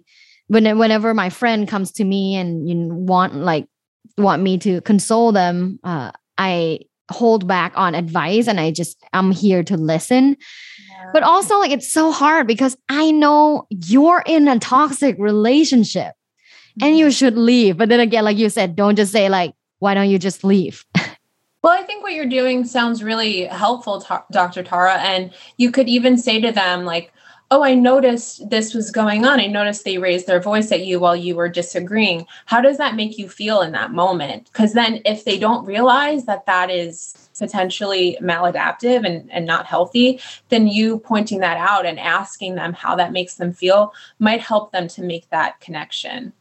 when, 0.51 0.79
whenever 0.79 1.15
my 1.15 1.31
friend 1.31 1.69
comes 1.69 1.93
to 1.93 2.05
me 2.05 2.35
and 2.35 2.69
you 2.69 2.89
want 2.93 3.37
like 3.37 3.69
want 4.19 4.43
me 4.43 4.59
to 4.59 4.81
console 4.81 5.31
them, 5.31 5.79
uh, 5.85 6.11
I 6.39 6.81
hold 7.09 7.47
back 7.47 7.73
on 7.77 7.95
advice 7.95 8.49
and 8.49 8.59
I 8.59 8.73
just 8.73 9.01
I'm 9.13 9.31
here 9.31 9.63
to 9.63 9.77
listen. 9.77 10.37
Yeah. 10.91 11.11
But 11.13 11.23
also 11.23 11.57
like 11.61 11.71
it's 11.71 11.93
so 11.93 12.11
hard 12.11 12.49
because 12.49 12.77
I 12.89 13.13
know 13.13 13.69
you're 13.71 14.25
in 14.27 14.49
a 14.49 14.59
toxic 14.59 15.15
relationship 15.21 16.15
mm-hmm. 16.15 16.85
and 16.85 16.99
you 16.99 17.07
mm-hmm. 17.07 17.13
should 17.13 17.39
leave. 17.39 17.77
But 17.77 17.89
then 17.89 18.01
again, 18.01 18.25
like 18.25 18.37
you 18.37 18.51
said, 18.51 18.75
don't 18.75 18.97
just 18.97 19.13
say 19.13 19.29
like, 19.29 19.55
why 19.79 19.95
don't 19.95 20.11
you 20.11 20.19
just 20.19 20.43
leave? 20.43 20.85
Well, 21.63 21.79
I 21.79 21.83
think 21.83 22.03
what 22.03 22.15
you're 22.15 22.25
doing 22.25 22.65
sounds 22.65 23.03
really 23.03 23.45
helpful, 23.45 24.03
Dr. 24.33 24.63
Tara. 24.63 24.95
And 24.95 25.31
you 25.59 25.71
could 25.71 25.91
even 25.91 26.17
say 26.17 26.41
to 26.41 26.51
them, 26.53 26.87
like, 26.87 27.13
oh, 27.51 27.65
I 27.65 27.75
noticed 27.75 28.49
this 28.49 28.75
was 28.75 28.91
going 28.91 29.25
on. 29.25 29.41
I 29.41 29.47
noticed 29.47 29.85
they 29.85 29.99
raised 29.99 30.27
their 30.27 30.41
voice 30.41 30.71
at 30.71 30.85
you 30.87 31.01
while 31.01 31.17
you 31.17 31.35
were 31.35 31.49
disagreeing. 31.49 32.27
How 32.47 32.61
does 32.61 32.79
that 32.79 32.95
make 32.95 33.19
you 33.19 33.29
feel 33.29 33.61
in 33.61 33.73
that 33.73 33.93
moment? 33.93 34.47
Because 34.47 34.73
then 34.73 35.01
if 35.05 35.25
they 35.25 35.39
don't 35.39 35.67
realize 35.67 36.27
that 36.27 36.47
that 36.47 36.71
is 36.71 37.29
potentially 37.39 38.17
maladaptive 38.23 39.05
and, 39.05 39.31
and 39.33 39.47
not 39.47 39.67
healthy, 39.67 40.21
then 40.49 40.69
you 40.69 41.01
pointing 41.01 41.41
that 41.41 41.57
out 41.57 41.87
and 41.87 41.99
asking 41.99 42.55
them 42.55 42.73
how 42.73 42.95
that 42.95 43.13
makes 43.13 43.35
them 43.35 43.53
feel 43.53 43.93
might 44.21 44.41
help 44.41 44.71
them 44.71 44.87
to 44.87 45.03
make 45.03 45.29
that 45.31 45.59
connection. 45.61 46.33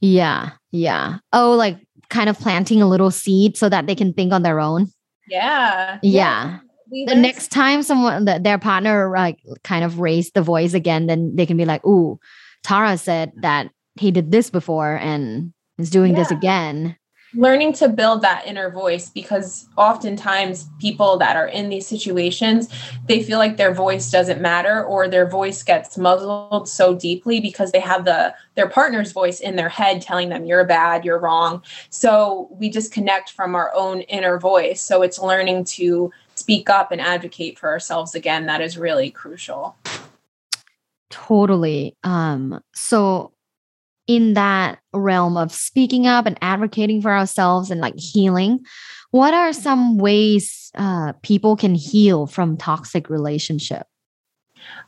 Yeah. 0.00 0.50
Yeah. 0.72 1.18
Oh, 1.32 1.54
like 1.54 1.78
kind 2.08 2.28
of 2.28 2.38
planting 2.38 2.82
a 2.82 2.88
little 2.88 3.12
seed 3.12 3.56
so 3.56 3.68
that 3.68 3.86
they 3.86 3.94
can 3.94 4.12
think 4.12 4.32
on 4.32 4.42
their 4.42 4.58
own. 4.58 4.90
Yeah. 5.28 6.00
Yeah. 6.02 6.58
yeah 6.58 6.58
the 7.06 7.14
next 7.14 7.48
time 7.48 7.82
someone 7.82 8.24
the, 8.24 8.38
their 8.38 8.58
partner 8.58 9.10
like 9.10 9.38
kind 9.64 9.84
of 9.84 9.98
raised 9.98 10.34
the 10.34 10.42
voice 10.42 10.74
again 10.74 11.06
then 11.06 11.34
they 11.34 11.46
can 11.46 11.56
be 11.56 11.64
like 11.64 11.84
ooh 11.86 12.18
tara 12.62 12.96
said 12.98 13.32
that 13.36 13.70
he 13.98 14.10
did 14.10 14.30
this 14.30 14.50
before 14.50 14.96
and 14.96 15.52
is 15.78 15.90
doing 15.90 16.12
yeah. 16.12 16.18
this 16.18 16.30
again. 16.30 16.96
Learning 17.34 17.72
to 17.72 17.88
build 17.88 18.20
that 18.20 18.46
inner 18.46 18.68
voice 18.70 19.08
because 19.08 19.66
oftentimes 19.78 20.68
people 20.78 21.16
that 21.16 21.34
are 21.34 21.46
in 21.46 21.70
these 21.70 21.86
situations 21.86 22.68
they 23.06 23.22
feel 23.22 23.38
like 23.38 23.56
their 23.56 23.72
voice 23.72 24.10
doesn't 24.10 24.42
matter 24.42 24.84
or 24.84 25.08
their 25.08 25.26
voice 25.26 25.62
gets 25.62 25.96
muzzled 25.96 26.68
so 26.68 26.94
deeply 26.94 27.40
because 27.40 27.72
they 27.72 27.80
have 27.80 28.04
the 28.04 28.34
their 28.54 28.68
partner's 28.68 29.12
voice 29.12 29.40
in 29.40 29.56
their 29.56 29.70
head 29.70 30.02
telling 30.02 30.28
them 30.28 30.44
you're 30.44 30.66
bad 30.66 31.06
you're 31.06 31.18
wrong. 31.18 31.62
So 31.88 32.48
we 32.50 32.68
disconnect 32.68 33.30
from 33.30 33.54
our 33.54 33.72
own 33.74 34.02
inner 34.02 34.38
voice. 34.38 34.82
So 34.82 35.00
it's 35.00 35.18
learning 35.18 35.64
to 35.64 36.12
speak 36.42 36.68
up 36.68 36.90
and 36.92 37.00
advocate 37.00 37.58
for 37.58 37.68
ourselves 37.70 38.14
again 38.14 38.46
that 38.46 38.60
is 38.60 38.76
really 38.76 39.10
crucial 39.10 39.76
totally 41.10 41.96
um 42.04 42.60
so 42.74 43.32
in 44.06 44.34
that 44.34 44.80
realm 44.92 45.36
of 45.36 45.52
speaking 45.52 46.06
up 46.06 46.26
and 46.26 46.36
advocating 46.42 47.00
for 47.00 47.12
ourselves 47.12 47.70
and 47.70 47.80
like 47.80 47.96
healing 47.96 48.60
what 49.10 49.34
are 49.34 49.52
some 49.52 49.98
ways 49.98 50.70
uh, 50.74 51.12
people 51.22 51.54
can 51.54 51.74
heal 51.74 52.26
from 52.26 52.56
toxic 52.56 53.08
relationship 53.10 53.86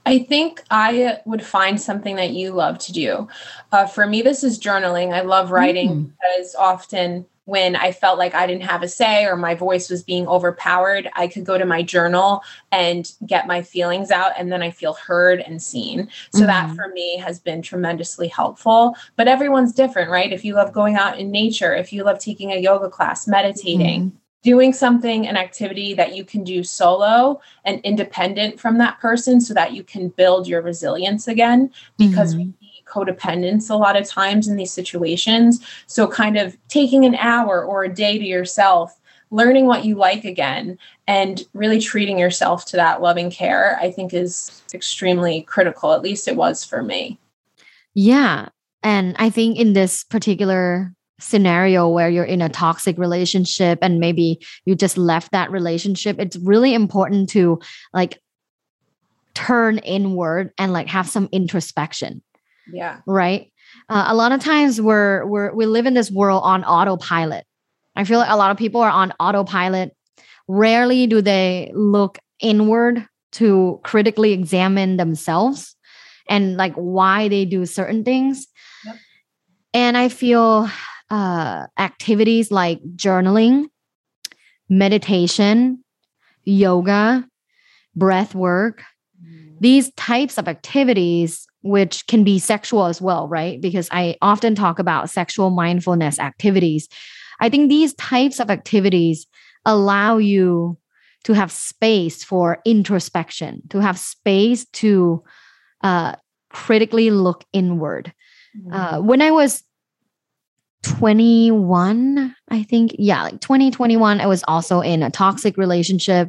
I 0.07 0.21
think 0.21 0.63
I 0.71 1.19
would 1.25 1.45
find 1.45 1.81
something 1.81 2.17
that 2.17 2.31
you 2.31 2.53
love 2.53 2.79
to 2.81 2.93
do. 2.93 3.29
Uh, 3.73 3.87
for 3.87 4.07
me, 4.07 4.23
this 4.23 4.45
is 4.45 4.59
journaling. 4.59 5.13
I 5.13 5.23
love 5.23 5.51
writing 5.51 5.89
mm. 5.89 6.13
because 6.13 6.55
often 6.55 7.27
when 7.47 7.77
I 7.77 7.93
felt 7.93 8.19
like 8.19 8.35
I 8.35 8.47
didn't 8.47 8.65
have 8.65 8.83
a 8.83 8.89
say 8.89 9.27
or 9.27 9.37
my 9.37 9.55
voice 9.55 9.91
was 9.91 10.03
being 10.03 10.27
overpowered, 10.27 11.11
I 11.15 11.27
could 11.27 11.45
go 11.45 11.59
to 11.59 11.67
my 11.67 11.83
journal 11.83 12.43
and 12.73 13.11
get 13.27 13.47
my 13.47 13.63
feelings 13.63 14.11
out, 14.11 14.33
and 14.39 14.51
then 14.51 14.63
I 14.63 14.71
feel 14.71 14.95
heard 14.95 15.41
and 15.41 15.63
seen. 15.63 16.09
So 16.33 16.41
mm-hmm. 16.41 16.47
that 16.47 16.75
for 16.75 16.89
me 16.89 17.19
has 17.19 17.39
been 17.39 17.61
tremendously 17.61 18.29
helpful. 18.29 18.97
But 19.17 19.29
everyone's 19.29 19.73
different, 19.73 20.11
right? 20.11 20.33
If 20.33 20.45
you 20.45 20.55
love 20.55 20.73
going 20.73 20.97
out 20.97 21.19
in 21.19 21.31
nature, 21.31 21.75
if 21.75 21.93
you 21.93 22.05
love 22.05 22.19
taking 22.19 22.53
a 22.53 22.61
yoga 22.61 22.89
class, 22.89 23.29
meditating, 23.29 24.07
mm-hmm. 24.07 24.17
doing 24.43 24.73
something, 24.73 25.27
an 25.27 25.37
activity 25.37 25.93
that 25.95 26.17
you 26.17 26.25
can 26.25 26.45
do 26.45 26.65
solo 26.65 27.41
and 27.65 27.81
independent 27.81 28.59
from 28.59 28.79
that 28.79 28.99
person 29.01 29.41
so 29.41 29.53
that 29.53 29.75
you 29.75 29.85
can 29.85 30.09
build 30.09 30.49
your 30.49 30.63
resilience 30.63 31.29
again 31.29 31.71
because 31.99 32.35
mm-hmm 32.35 32.51
codependence 32.87 33.71
a 33.71 33.75
lot 33.75 33.97
of 33.97 34.07
times 34.07 34.49
in 34.49 34.57
these 34.57 34.73
situations. 34.73 35.65
So, 35.87 36.07
kind 36.07 36.37
of 36.37 36.57
taking 36.69 37.05
an 37.05 37.15
hour 37.17 37.65
or 37.65 37.85
a 37.85 37.95
day 37.95 38.19
to 38.19 38.25
yourself, 38.25 38.99
learning 39.31 39.67
what 39.67 39.85
you 39.85 39.95
like 39.95 40.25
again, 40.25 40.79
and 41.07 41.43
really 41.53 41.81
treating 41.81 42.19
yourself 42.19 42.65
to 42.67 42.77
that 42.77 43.03
loving 43.03 43.31
care, 43.31 43.79
I 43.81 43.91
think 43.91 44.15
is 44.15 44.63
extremely 44.73 45.43
critical. 45.43 45.93
At 45.93 46.03
least 46.03 46.29
it 46.29 46.37
was 46.37 46.65
for 46.65 46.83
me. 46.83 47.19
Yeah. 47.95 48.49
And 48.83 49.17
I 49.19 49.31
think 49.31 49.59
in 49.59 49.73
this 49.73 50.05
particular 50.05 50.93
scenario 51.21 51.89
where 51.89 52.11
you're 52.11 52.25
in 52.25 52.43
a 52.43 52.49
toxic 52.49 52.99
relationship 52.99 53.79
and 53.81 54.01
maybe 54.01 54.41
you 54.65 54.75
just 54.75 54.99
left 54.99 55.33
that 55.33 55.51
relationship, 55.51 56.17
it's 56.19 56.37
really 56.37 56.75
important 56.75 57.31
to 57.31 57.61
like 57.93 58.21
turn 59.35 59.79
inward 59.79 60.53
and 60.59 60.73
like 60.73 60.89
have 60.89 61.09
some 61.09 61.29
introspection 61.33 62.23
yeah. 62.73 63.01
Right. 63.07 63.53
Uh, 63.89 64.07
a 64.09 64.15
lot 64.15 64.33
of 64.33 64.41
times 64.41 64.81
we're 64.81 65.25
we're 65.27 65.53
we 65.55 65.67
live 65.67 65.87
in 65.87 65.95
this 65.95 66.11
world 66.11 66.43
on 66.45 66.65
autopilot. 66.65 67.45
I 67.97 68.05
feel 68.05 68.19
like 68.19 68.31
a 68.31 68.37
lot 68.37 68.51
of 68.51 68.57
people 68.57 68.81
are 68.81 68.91
on 68.91 69.13
autopilot. 69.21 69.95
Rarely 70.49 71.07
do 71.07 71.23
they 71.23 71.71
look 71.75 72.19
inward 72.41 73.07
to 73.33 73.81
critically 73.83 74.33
examine 74.33 74.97
themselves 74.97 75.77
and 76.29 76.57
like 76.57 76.75
why 76.75 77.29
they 77.29 77.45
do 77.45 77.67
certain 77.67 78.05
things. 78.05 78.47
Yep. 78.85 78.97
And 79.75 79.97
I 79.97 80.09
feel 80.09 80.71
uh, 81.11 81.67
activities 81.79 82.51
like 82.51 82.81
journaling, 82.97 83.67
meditation, 84.69 85.85
yoga, 86.45 87.27
breath 87.97 88.35
work, 88.35 88.83
mm. 89.23 89.57
these 89.61 89.93
types 89.95 90.39
of 90.39 90.49
activities 90.49 91.47
which 91.65 92.07
can 92.07 92.25
be 92.25 92.39
sexual 92.39 92.85
as 92.85 93.01
well, 93.01 93.27
right? 93.27 93.59
Because 93.59 93.89
I 93.91 94.17
often 94.21 94.55
talk 94.55 94.79
about 94.79 95.09
sexual 95.09 95.49
mindfulness 95.49 96.19
activities. 96.19 96.89
I 97.41 97.49
think 97.49 97.71
these 97.71 97.95
types 97.95 98.39
of 98.39 98.51
activities 98.51 99.27
allow 99.65 100.19
you 100.19 100.77
to 101.25 101.33
have 101.33 101.51
space 101.51 102.23
for 102.23 102.61
introspection, 102.67 103.63
to 103.71 103.81
have 103.81 103.99
space 103.99 104.67
to 104.75 105.25
uh, 105.83 106.17
critically 106.51 107.11
look 107.11 107.45
inward. 107.55 108.13
Mm-hmm. 108.57 108.73
Uh, 108.73 109.01
when 109.01 109.23
I 109.23 109.31
was 109.31 109.63
21, 110.83 112.37
I 112.51 112.63
think, 112.65 112.95
yeah, 112.99 113.23
like 113.23 113.41
2021, 113.41 114.21
I 114.21 114.27
was 114.27 114.45
also 114.47 114.83
in 114.83 115.03
a 115.03 115.11
toxic 115.11 115.57
relationship 115.57 116.29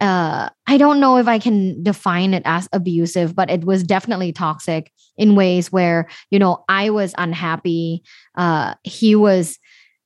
uh, 0.00 0.48
I 0.66 0.76
don't 0.78 1.00
know 1.00 1.16
if 1.16 1.26
I 1.26 1.38
can 1.38 1.82
define 1.82 2.34
it 2.34 2.42
as 2.44 2.68
abusive, 2.72 3.34
but 3.34 3.50
it 3.50 3.64
was 3.64 3.82
definitely 3.82 4.32
toxic 4.32 4.92
in 5.16 5.34
ways 5.34 5.72
where, 5.72 6.08
you 6.30 6.38
know, 6.38 6.64
I 6.68 6.90
was 6.90 7.14
unhappy. 7.18 8.02
Uh, 8.36 8.74
he 8.84 9.16
was, 9.16 9.58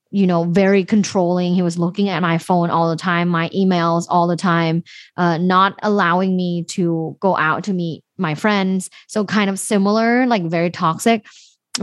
you 0.09 0.25
know, 0.25 0.45
very 0.45 0.83
controlling. 0.83 1.53
He 1.53 1.61
was 1.61 1.77
looking 1.77 2.09
at 2.09 2.21
my 2.21 2.39
phone 2.39 2.71
all 2.71 2.89
the 2.89 2.95
time, 2.95 3.29
my 3.29 3.49
emails 3.49 4.05
all 4.09 4.27
the 4.27 4.35
time, 4.35 4.83
uh, 5.17 5.37
not 5.37 5.77
allowing 5.83 6.35
me 6.35 6.63
to 6.69 7.15
go 7.19 7.37
out 7.37 7.63
to 7.65 7.73
meet 7.73 8.03
my 8.17 8.33
friends. 8.33 8.89
So, 9.07 9.25
kind 9.25 9.49
of 9.49 9.59
similar, 9.59 10.25
like 10.25 10.43
very 10.43 10.71
toxic. 10.71 11.25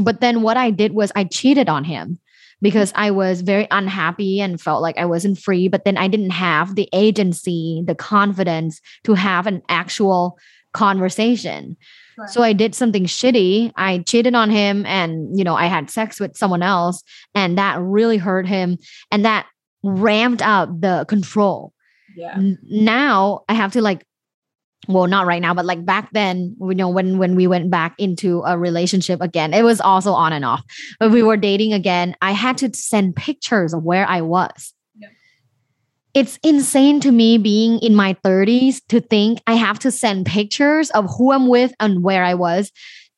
But 0.00 0.20
then 0.20 0.42
what 0.42 0.56
I 0.56 0.70
did 0.70 0.92
was 0.92 1.12
I 1.14 1.24
cheated 1.24 1.68
on 1.68 1.84
him 1.84 2.18
because 2.62 2.92
I 2.94 3.10
was 3.10 3.40
very 3.40 3.66
unhappy 3.70 4.40
and 4.40 4.60
felt 4.60 4.82
like 4.82 4.98
I 4.98 5.06
wasn't 5.06 5.38
free. 5.38 5.68
But 5.68 5.84
then 5.84 5.96
I 5.96 6.08
didn't 6.08 6.30
have 6.30 6.74
the 6.74 6.88
agency, 6.92 7.82
the 7.86 7.94
confidence 7.94 8.80
to 9.04 9.14
have 9.14 9.46
an 9.46 9.62
actual 9.68 10.38
conversation. 10.72 11.76
So 12.28 12.42
I 12.42 12.52
did 12.52 12.74
something 12.74 13.04
shitty. 13.04 13.72
I 13.76 14.00
cheated 14.00 14.34
on 14.34 14.50
him 14.50 14.84
and, 14.84 15.38
you 15.38 15.42
know, 15.42 15.54
I 15.54 15.66
had 15.66 15.90
sex 15.90 16.20
with 16.20 16.36
someone 16.36 16.62
else 16.62 17.02
and 17.34 17.56
that 17.56 17.80
really 17.80 18.18
hurt 18.18 18.46
him. 18.46 18.76
And 19.10 19.24
that 19.24 19.46
ramped 19.82 20.42
up 20.42 20.68
the 20.80 21.06
control. 21.08 21.72
Yeah. 22.14 22.38
Now 22.62 23.44
I 23.48 23.54
have 23.54 23.72
to 23.72 23.80
like 23.80 24.04
well 24.88 25.06
not 25.06 25.26
right 25.26 25.42
now 25.42 25.52
but 25.52 25.64
like 25.64 25.84
back 25.84 26.10
then 26.12 26.56
you 26.60 26.74
know 26.74 26.88
when 26.88 27.18
when 27.18 27.36
we 27.36 27.46
went 27.46 27.70
back 27.70 27.94
into 27.98 28.42
a 28.46 28.58
relationship 28.58 29.20
again 29.20 29.52
it 29.52 29.62
was 29.62 29.80
also 29.80 30.12
on 30.12 30.32
and 30.32 30.44
off 30.44 30.62
but 30.98 31.10
we 31.10 31.22
were 31.22 31.36
dating 31.36 31.72
again 31.72 32.14
i 32.22 32.32
had 32.32 32.56
to 32.56 32.72
send 32.74 33.14
pictures 33.14 33.74
of 33.74 33.82
where 33.82 34.06
i 34.08 34.20
was 34.22 34.72
Yeah. 34.96 35.08
it's 36.14 36.38
insane 36.42 37.00
to 37.00 37.12
me 37.12 37.36
being 37.36 37.78
in 37.80 37.94
my 37.94 38.14
30s 38.24 38.80
to 38.88 39.00
think 39.00 39.40
i 39.46 39.54
have 39.54 39.78
to 39.80 39.90
send 39.90 40.24
pictures 40.26 40.90
of 40.90 41.10
who 41.16 41.32
i'm 41.32 41.48
with 41.48 41.74
and 41.78 42.02
where 42.02 42.24
i 42.24 42.32
was 42.34 42.72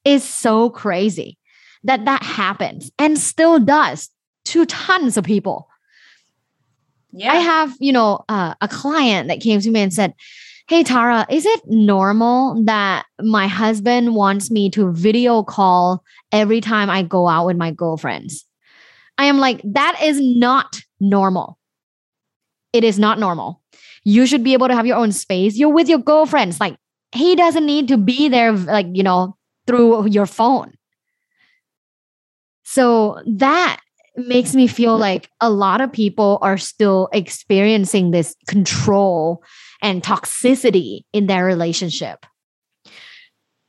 is 0.05 0.25
so 0.25 0.69
crazy 0.69 1.39
that 1.85 2.05
that 2.07 2.25
happens 2.25 2.91
and 2.99 3.19
still 3.19 3.61
does 3.61 4.11
to 4.47 4.67
tons 4.67 5.17
of 5.17 5.25
people 5.25 5.69
Yeah. 7.13 7.33
I 7.33 7.37
have, 7.37 7.77
you 7.79 7.93
know, 7.93 8.25
uh, 8.29 8.55
a 8.61 8.69
client 8.69 9.29
that 9.29 9.41
came 9.41 9.61
to 9.61 9.71
me 9.71 9.81
and 9.81 9.93
said, 9.93 10.15
Hey, 10.73 10.85
Tara, 10.85 11.27
is 11.29 11.45
it 11.45 11.61
normal 11.67 12.65
that 12.65 13.05
my 13.21 13.47
husband 13.47 14.15
wants 14.15 14.51
me 14.51 14.71
to 14.71 14.91
video 14.91 15.43
call 15.43 16.03
every 16.33 16.63
time 16.63 16.89
I 16.89 17.03
go 17.03 17.29
out 17.29 17.45
with 17.45 17.59
my 17.59 17.73
girlfriends? 17.73 18.47
I 19.19 19.27
am 19.27 19.37
like, 19.37 19.61
that 19.65 20.01
is 20.03 20.19
not 20.19 20.81
normal. 20.99 21.59
It 22.73 22.85
is 22.85 22.99
not 22.99 23.19
normal. 23.19 23.61
You 24.05 24.25
should 24.25 24.43
be 24.43 24.55
able 24.55 24.69
to 24.69 24.75
have 24.75 24.87
your 24.87 24.97
own 24.97 25.13
space. 25.13 25.59
You're 25.59 25.75
with 25.75 25.91
your 25.91 25.99
girlfriends. 25.99 26.59
Like, 26.59 26.79
he 27.15 27.37
doesn't 27.37 27.67
need 27.67 27.89
to 27.89 27.99
be 27.99 28.31
there, 28.31 28.53
like, 28.53 28.87
you 28.95 29.03
know, 29.03 29.37
through 29.67 30.07
your 30.09 30.25
phone. 30.25 30.73
So 32.63 33.21
that 33.27 33.79
makes 34.17 34.55
me 34.55 34.67
feel 34.67 34.97
like 34.97 35.31
a 35.41 35.51
lot 35.51 35.81
of 35.81 35.93
people 35.93 36.39
are 36.43 36.59
still 36.59 37.09
experiencing 37.13 38.11
this 38.11 38.37
control 38.47 39.43
and 39.81 40.03
toxicity 40.03 41.01
in 41.13 41.27
their 41.27 41.45
relationship. 41.45 42.27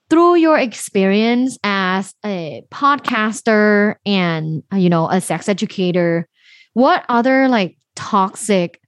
Through 0.09 0.35
your 0.35 0.57
experience 0.57 1.57
as 1.63 2.13
a 2.25 2.63
podcaster 2.71 3.95
and 4.05 4.61
you 4.73 4.89
know 4.89 5.09
a 5.09 5.21
sex 5.21 5.49
educator, 5.49 6.27
what 6.73 7.05
other 7.09 7.47
like 7.47 7.77
toxic 7.95 8.79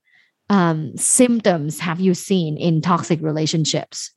um, 0.49 0.95
symptoms 0.97 1.79
have 1.79 1.99
you 1.99 2.13
seen 2.13 2.57
in 2.57 2.81
toxic 2.81 3.21
relationships? 3.21 4.11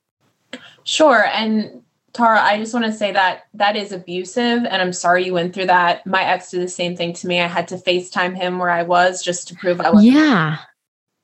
Sure. 0.84 1.26
And 1.26 1.82
Tara, 2.12 2.40
I 2.40 2.58
just 2.58 2.72
want 2.72 2.86
to 2.86 2.92
say 2.92 3.12
that 3.12 3.44
that 3.54 3.76
is 3.76 3.92
abusive, 3.92 4.64
and 4.64 4.82
I'm 4.82 4.92
sorry 4.92 5.26
you 5.26 5.34
went 5.34 5.54
through 5.54 5.66
that. 5.66 6.06
My 6.06 6.24
ex 6.24 6.50
did 6.50 6.62
the 6.62 6.68
same 6.68 6.96
thing 6.96 7.12
to 7.14 7.26
me. 7.26 7.40
I 7.40 7.46
had 7.46 7.68
to 7.68 7.76
FaceTime 7.76 8.34
him 8.36 8.58
where 8.58 8.70
I 8.70 8.82
was 8.82 9.22
just 9.22 9.48
to 9.48 9.54
prove 9.54 9.80
I 9.80 9.90
was. 9.90 10.04
Yeah, 10.04 10.58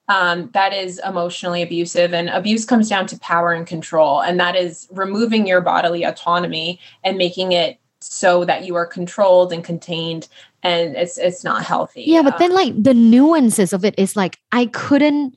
Um, 0.09 0.51
that 0.53 0.75
is 0.75 1.01
emotionally 1.05 1.63
abusive, 1.63 2.13
and 2.13 2.29
abuse 2.29 2.65
comes 2.67 2.89
down 2.89 3.07
to 3.09 3.19
power 3.19 3.53
and 3.53 3.67
control, 3.67 4.21
and 4.21 4.39
that 4.39 4.57
is 4.57 4.87
removing 4.93 5.47
your 5.47 5.63
bodily 5.63 6.05
autonomy 6.05 6.79
and 7.03 7.17
making 7.17 7.53
it 7.53 7.79
so 8.01 8.45
that 8.45 8.67
you 8.67 8.75
are 8.75 8.85
controlled 8.87 9.51
and 9.53 9.65
contained, 9.65 10.29
and 10.63 10.95
it's 10.95 11.17
it's 11.17 11.43
not 11.43 11.65
healthy. 11.65 12.05
yeah, 12.07 12.21
but 12.21 12.35
Um, 12.35 12.39
then 12.39 12.53
like 12.53 12.83
the 12.83 12.93
nuances 12.95 13.73
of 13.73 13.85
it 13.85 13.95
is 13.99 14.15
like 14.15 14.39
I 14.53 14.67
couldn't, 14.67 15.37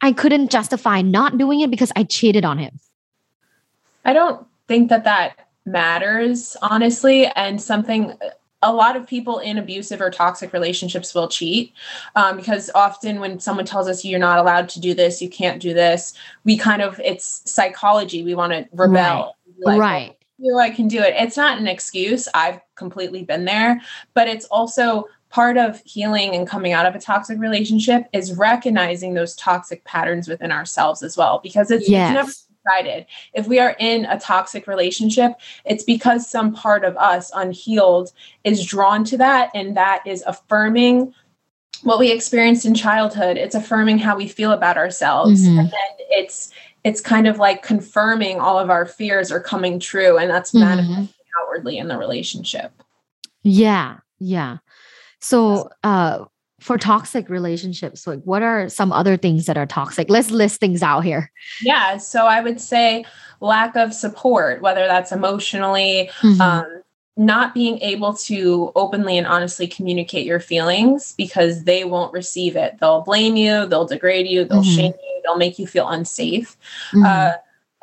I 0.00 0.10
couldn't 0.10 0.50
justify 0.50 1.00
not 1.02 1.38
doing 1.38 1.60
it 1.60 1.70
because 1.70 1.92
I 1.94 2.02
cheated 2.02 2.44
on 2.44 2.58
him. 2.58 2.80
I 4.04 4.12
don't 4.12 4.44
think 4.68 4.88
that 4.90 5.04
that 5.04 5.48
matters, 5.64 6.56
honestly. 6.62 7.26
And 7.26 7.60
something 7.60 8.14
a 8.62 8.72
lot 8.72 8.96
of 8.96 9.06
people 9.06 9.40
in 9.40 9.58
abusive 9.58 10.00
or 10.00 10.10
toxic 10.10 10.52
relationships 10.52 11.14
will 11.14 11.28
cheat 11.28 11.72
um, 12.14 12.36
because 12.36 12.70
often 12.74 13.18
when 13.20 13.40
someone 13.40 13.64
tells 13.66 13.88
us 13.88 14.04
you're 14.04 14.20
not 14.20 14.38
allowed 14.38 14.68
to 14.70 14.80
do 14.80 14.94
this, 14.94 15.20
you 15.20 15.28
can't 15.28 15.60
do 15.60 15.74
this, 15.74 16.14
we 16.44 16.56
kind 16.56 16.80
of, 16.80 17.00
it's 17.00 17.42
psychology. 17.50 18.22
We 18.22 18.34
want 18.34 18.52
to 18.52 18.68
rebel. 18.72 19.36
Like, 19.60 19.80
right. 19.80 20.16
feel 20.40 20.58
I 20.58 20.70
can 20.70 20.88
do 20.88 21.00
it. 21.00 21.14
It's 21.16 21.36
not 21.36 21.58
an 21.58 21.66
excuse. 21.66 22.28
I've 22.34 22.60
completely 22.76 23.24
been 23.24 23.44
there, 23.44 23.80
but 24.14 24.28
it's 24.28 24.44
also 24.46 25.06
part 25.28 25.56
of 25.56 25.80
healing 25.84 26.34
and 26.34 26.46
coming 26.46 26.72
out 26.72 26.86
of 26.86 26.94
a 26.94 27.00
toxic 27.00 27.38
relationship 27.38 28.04
is 28.12 28.36
recognizing 28.36 29.14
those 29.14 29.34
toxic 29.34 29.82
patterns 29.84 30.28
within 30.28 30.52
ourselves 30.52 31.02
as 31.02 31.16
well 31.16 31.40
because 31.42 31.70
it's, 31.70 31.88
Yes. 31.88 32.10
it's 32.10 32.14
never 32.14 32.32
decided. 32.64 33.06
If 33.34 33.46
we 33.46 33.58
are 33.58 33.76
in 33.78 34.04
a 34.06 34.18
toxic 34.18 34.66
relationship, 34.66 35.32
it's 35.64 35.84
because 35.84 36.28
some 36.28 36.52
part 36.52 36.84
of 36.84 36.96
us 36.96 37.30
unhealed 37.34 38.12
is 38.44 38.64
drawn 38.64 39.04
to 39.04 39.18
that 39.18 39.50
and 39.54 39.76
that 39.76 40.02
is 40.06 40.22
affirming 40.26 41.14
what 41.82 41.98
we 41.98 42.12
experienced 42.12 42.64
in 42.64 42.74
childhood. 42.74 43.36
It's 43.36 43.54
affirming 43.54 43.98
how 43.98 44.16
we 44.16 44.28
feel 44.28 44.52
about 44.52 44.76
ourselves. 44.76 45.42
Mhm. 45.42 45.58
And 45.58 45.70
then 45.70 46.06
it's 46.10 46.50
it's 46.84 47.00
kind 47.00 47.28
of 47.28 47.38
like 47.38 47.62
confirming 47.62 48.40
all 48.40 48.58
of 48.58 48.68
our 48.68 48.84
fears 48.86 49.30
are 49.30 49.38
coming 49.38 49.78
true 49.78 50.18
and 50.18 50.28
that's 50.28 50.50
Mhm. 50.50 50.60
manifesting 50.60 51.08
outwardly 51.40 51.78
in 51.78 51.86
the 51.86 51.96
relationship. 51.96 52.72
Yeah, 53.44 53.98
yeah. 54.18 54.58
So, 55.20 55.70
uh, 55.84 56.24
for 56.62 56.78
toxic 56.78 57.28
relationships, 57.28 58.06
like 58.06 58.20
what 58.22 58.42
are 58.42 58.68
some 58.68 58.92
other 58.92 59.16
things 59.16 59.46
that 59.46 59.58
are 59.58 59.66
toxic? 59.66 60.08
Let's 60.08 60.30
list 60.30 60.60
things 60.60 60.82
out 60.82 61.00
here. 61.00 61.30
Yeah, 61.60 61.96
so 61.96 62.26
I 62.26 62.40
would 62.40 62.60
say 62.60 63.04
lack 63.40 63.74
of 63.76 63.92
support, 63.92 64.62
whether 64.62 64.86
that's 64.86 65.10
emotionally, 65.12 66.08
Mhm. 66.20 66.40
um, 66.40 66.82
not 67.16 67.52
being 67.52 67.78
able 67.80 68.14
to 68.14 68.72
openly 68.74 69.18
and 69.18 69.26
honestly 69.26 69.66
communicate 69.66 70.24
your 70.24 70.40
feelings 70.40 71.12
because 71.18 71.64
they 71.64 71.84
won't 71.84 72.12
receive 72.12 72.56
it. 72.56 72.76
They'll 72.80 73.02
blame 73.02 73.36
you, 73.36 73.66
they'll 73.66 73.84
degrade 73.84 74.26
you, 74.28 74.44
they'll 74.44 74.62
Mhm. 74.62 74.76
shame 74.76 74.92
you, 74.92 75.20
they'll 75.24 75.36
make 75.36 75.58
you 75.58 75.66
feel 75.66 75.88
unsafe. 75.88 76.56
Mhm. 76.94 77.04
Uh, 77.04 77.32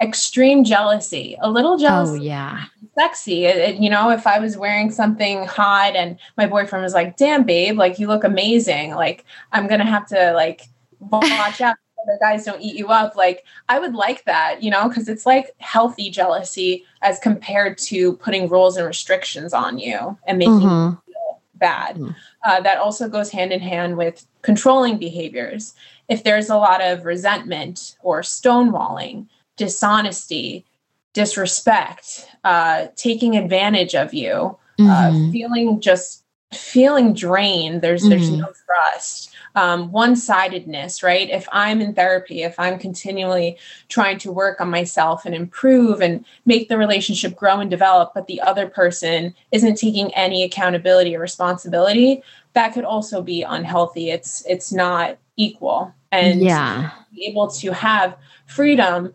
extreme 0.02 0.64
jealousy, 0.64 1.38
a 1.42 1.50
little 1.50 1.78
jealous. 1.78 2.10
oh 2.12 2.14
yeah, 2.16 2.64
sexy. 2.98 3.46
It, 3.46 3.58
it- 3.58 3.76
you 3.82 3.90
know, 3.90 4.10
if 4.12 4.26
I 4.28 4.40
was 4.40 4.58
wearing 4.58 4.92
something 4.92 5.46
hot 5.46 5.96
and 5.96 6.18
my 6.38 6.46
boyfriend 6.48 6.84
was 6.84 6.94
like, 6.94 7.18
"Damn, 7.18 7.44
babe, 7.44 7.78
like 7.78 8.00
you 8.00 8.08
look 8.08 8.24
amazing," 8.24 8.92
like 8.96 9.26
I'm 9.52 9.68
gonna 9.68 9.86
have 9.86 10.08
to 10.08 10.34
like 10.34 10.64
watch 11.00 11.62
out. 11.62 11.76
so 11.98 12.04
The 12.06 12.18
guys 12.22 12.46
don't 12.46 12.62
eat 12.62 12.76
you 12.76 12.88
up. 12.88 13.16
Like 13.18 13.44
I 13.68 13.80
would 13.80 13.94
like 13.94 14.24
that, 14.26 14.64
you 14.64 14.72
know, 14.72 14.88
because 14.88 15.10
it's 15.10 15.26
like 15.26 15.52
healthy 15.58 16.10
jealousy 16.10 16.86
as 17.02 17.20
compared 17.20 17.78
to 17.90 18.14
putting 18.18 18.48
rules 18.48 18.78
and 18.78 18.88
restrictions 18.88 19.54
on 19.54 19.80
you 19.80 20.18
and 20.26 20.38
making 20.38 20.60
Mhm. 20.62 20.92
you 21.08 21.14
feel 21.14 21.42
bad. 21.56 21.98
Mhm. 21.98 22.16
Uh, 22.46 22.62
that 22.62 22.78
also 22.78 23.10
goes 23.10 23.32
hand 23.32 23.52
in 23.52 23.60
hand 23.60 23.98
with 23.98 24.26
controlling 24.44 24.98
behaviors. 24.98 25.74
If 26.08 26.24
there's 26.24 26.50
a 26.50 26.56
lot 26.58 26.82
of 26.82 27.04
resentment 27.06 27.96
or 28.02 28.22
stonewalling, 28.22 29.28
dishonesty, 29.60 30.66
disrespect, 31.14 32.28
uh, 32.46 32.88
taking 32.96 33.36
advantage 33.38 33.94
of 33.94 34.14
you, 34.14 34.58
uh, 34.80 35.12
Mhm. 35.12 35.32
feeling 35.32 35.80
just 35.82 36.24
feeling 36.54 37.14
drained. 37.14 37.82
There's 37.84 38.08
there's 38.10 38.32
Mhm. 38.32 38.40
no 38.40 38.48
trust, 38.66 39.30
um, 39.56 39.92
one 39.92 40.16
sidedness. 40.16 41.04
Right? 41.04 41.30
If 41.30 41.48
I'm 41.52 41.82
in 41.82 41.94
therapy, 41.94 42.42
if 42.42 42.58
I'm 42.58 42.80
continually 42.80 43.58
trying 43.90 44.18
to 44.20 44.32
work 44.32 44.60
on 44.62 44.70
myself 44.72 45.26
and 45.26 45.36
improve 45.36 46.02
and 46.02 46.26
make 46.46 46.70
the 46.70 46.78
relationship 46.78 47.36
grow 47.36 47.60
and 47.60 47.70
develop, 47.70 48.14
but 48.16 48.26
the 48.28 48.42
other 48.42 48.68
person 48.68 49.36
isn't 49.52 49.76
taking 49.76 50.12
any 50.16 50.42
accountability 50.42 51.16
or 51.16 51.20
responsibility, 51.20 52.24
that 52.54 52.74
could 52.74 52.86
also 52.86 53.22
be 53.22 53.44
unhealthy. 53.44 54.10
It's 54.10 54.44
it's 54.48 54.72
not 54.72 55.18
equal, 55.36 55.94
and 56.12 56.42
yeah, 56.42 56.92
be 57.14 57.26
able 57.28 57.48
to 57.62 57.74
have 57.74 58.16
freedom 58.48 59.14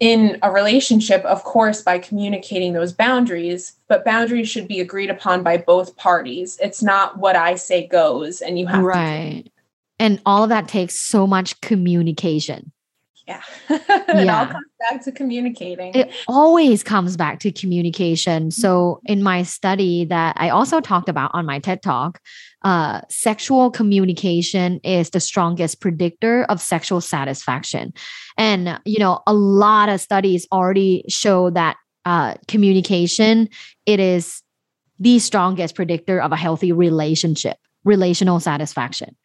in 0.00 0.38
a 0.42 0.50
relationship, 0.50 1.22
of 1.26 1.44
course, 1.44 1.82
by 1.82 1.98
communicating 1.98 2.72
those 2.72 2.92
boundaries, 2.92 3.74
but 3.86 4.04
boundaries 4.04 4.48
should 4.48 4.66
be 4.66 4.80
agreed 4.80 5.10
upon 5.10 5.42
by 5.42 5.58
both 5.58 5.96
parties. 5.96 6.58
It's 6.60 6.82
not 6.82 7.18
what 7.18 7.36
I 7.36 7.54
say 7.54 7.86
goes, 7.86 8.40
and 8.40 8.58
you 8.58 8.66
have 8.66 8.80
to. 8.80 8.86
right. 8.86 9.44
And 9.98 10.20
all 10.24 10.42
of 10.42 10.48
that 10.48 10.66
takes 10.66 10.98
so 10.98 11.26
much 11.26 11.60
communication. 11.60 12.72
Yeah. 13.30 13.42
it 13.70 14.28
all 14.28 14.46
comes 14.46 14.66
back 14.90 15.04
to 15.04 15.12
communicating. 15.12 15.94
It 15.94 16.10
always 16.26 16.82
comes 16.82 17.16
back 17.16 17.38
to 17.40 17.52
communication. 17.52 18.50
So, 18.50 19.00
in 19.04 19.22
my 19.22 19.44
study 19.44 20.04
that 20.06 20.34
I 20.36 20.48
also 20.48 20.80
talked 20.80 21.08
about 21.08 21.30
on 21.32 21.46
my 21.46 21.60
TED 21.60 21.80
Talk, 21.80 22.20
uh, 22.64 23.02
sexual 23.08 23.70
communication 23.70 24.80
is 24.82 25.10
the 25.10 25.20
strongest 25.20 25.80
predictor 25.80 26.42
of 26.44 26.60
sexual 26.60 27.00
satisfaction. 27.00 27.92
And, 28.36 28.80
you 28.84 28.98
know, 28.98 29.20
a 29.28 29.32
lot 29.32 29.88
of 29.88 30.00
studies 30.00 30.48
already 30.50 31.04
show 31.08 31.50
that 31.50 31.76
uh, 32.04 32.34
communication, 32.48 33.48
it 33.86 34.00
is 34.00 34.42
the 34.98 35.20
strongest 35.20 35.76
predictor 35.76 36.20
of 36.20 36.32
a 36.32 36.36
healthy 36.36 36.72
relationship, 36.72 37.58
relational 37.84 38.40
satisfaction. 38.40 39.16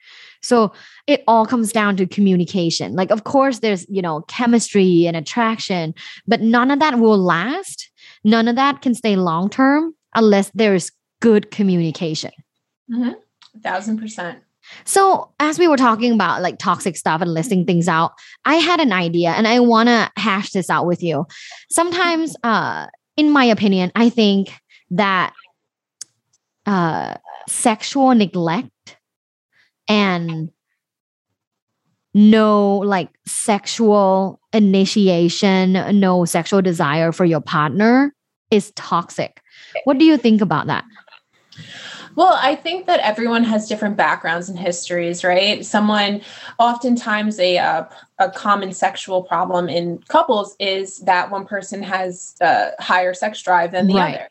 So 0.42 0.72
it 1.08 1.24
all 1.28 1.46
comes 1.46 1.72
down 1.72 1.98
to 1.98 2.06
communication. 2.06 2.96
Like, 2.96 3.12
of 3.12 3.24
course, 3.24 3.60
there's, 3.60 3.86
you 3.90 4.02
know, 4.02 4.22
chemistry 4.28 5.08
and 5.08 5.18
attraction, 5.18 5.94
but 6.28 6.42
none 6.42 6.72
of 6.72 6.80
that 6.80 7.00
will 7.00 7.18
last. 7.18 7.90
None 8.24 8.48
of 8.48 8.56
that 8.56 8.82
can 8.82 8.94
stay 8.94 9.16
long 9.16 9.50
term 9.50 9.96
unless 10.14 10.52
there's 10.54 10.92
good 11.20 11.52
communication. 11.52 12.32
Mm-hmm. 12.92 13.12
A 13.56 13.60
thousand 13.62 14.00
percent. 14.00 14.40
So, 14.84 15.32
as 15.40 15.60
we 15.60 15.68
were 15.68 15.78
talking 15.78 16.12
about 16.12 16.42
like 16.42 16.58
toxic 16.58 16.98
stuff 16.98 17.22
and 17.22 17.34
listing 17.34 17.66
things 17.66 17.88
out, 17.88 18.14
I 18.46 18.56
had 18.56 18.80
an 18.80 18.92
idea 18.92 19.30
and 19.30 19.48
I 19.48 19.60
want 19.60 19.90
to 19.90 20.12
hash 20.18 20.52
this 20.52 20.70
out 20.70 20.86
with 20.86 21.04
you. 21.04 21.26
Sometimes, 21.70 22.36
uh, 22.44 22.88
in 23.16 23.32
my 23.32 23.46
opinion, 23.46 23.92
I 23.96 24.10
think 24.10 24.52
that 24.92 25.34
uh, 26.66 27.16
sexual 27.48 28.14
neglect 28.16 28.98
and 29.88 30.50
no 32.14 32.78
like 32.78 33.10
sexual 33.28 34.40
initiation, 34.54 35.74
no 36.00 36.26
sexual 36.26 36.62
desire 36.62 37.12
for 37.12 37.26
your 37.26 37.42
partner 37.42 38.14
is 38.52 38.72
toxic. 38.76 39.42
What 39.84 39.98
do 39.98 40.06
you 40.06 40.18
think 40.18 40.42
about 40.42 40.68
that? 40.68 40.86
Well, 42.16 42.40
I 42.42 42.56
think 42.56 42.88
that 42.88 43.02
everyone 43.02 43.44
has 43.44 43.68
different 43.68 43.98
backgrounds 43.98 44.48
and 44.48 44.58
histories, 44.58 45.24
right? 45.24 45.66
Someone, 45.66 46.22
oftentimes, 46.60 47.38
a 47.40 47.58
uh, 47.58 47.84
a 48.20 48.32
common 48.32 48.74
sexual 48.74 49.22
problem 49.22 49.68
in 49.68 50.00
couples 50.08 50.56
is 50.60 51.00
that 51.00 51.30
one 51.30 51.46
person 51.46 51.84
has 51.84 52.36
a 52.40 52.72
higher 52.80 53.14
sex 53.14 53.42
drive 53.42 53.72
than 53.74 53.88
the 53.88 53.96
right. 53.96 54.16
other. 54.16 54.30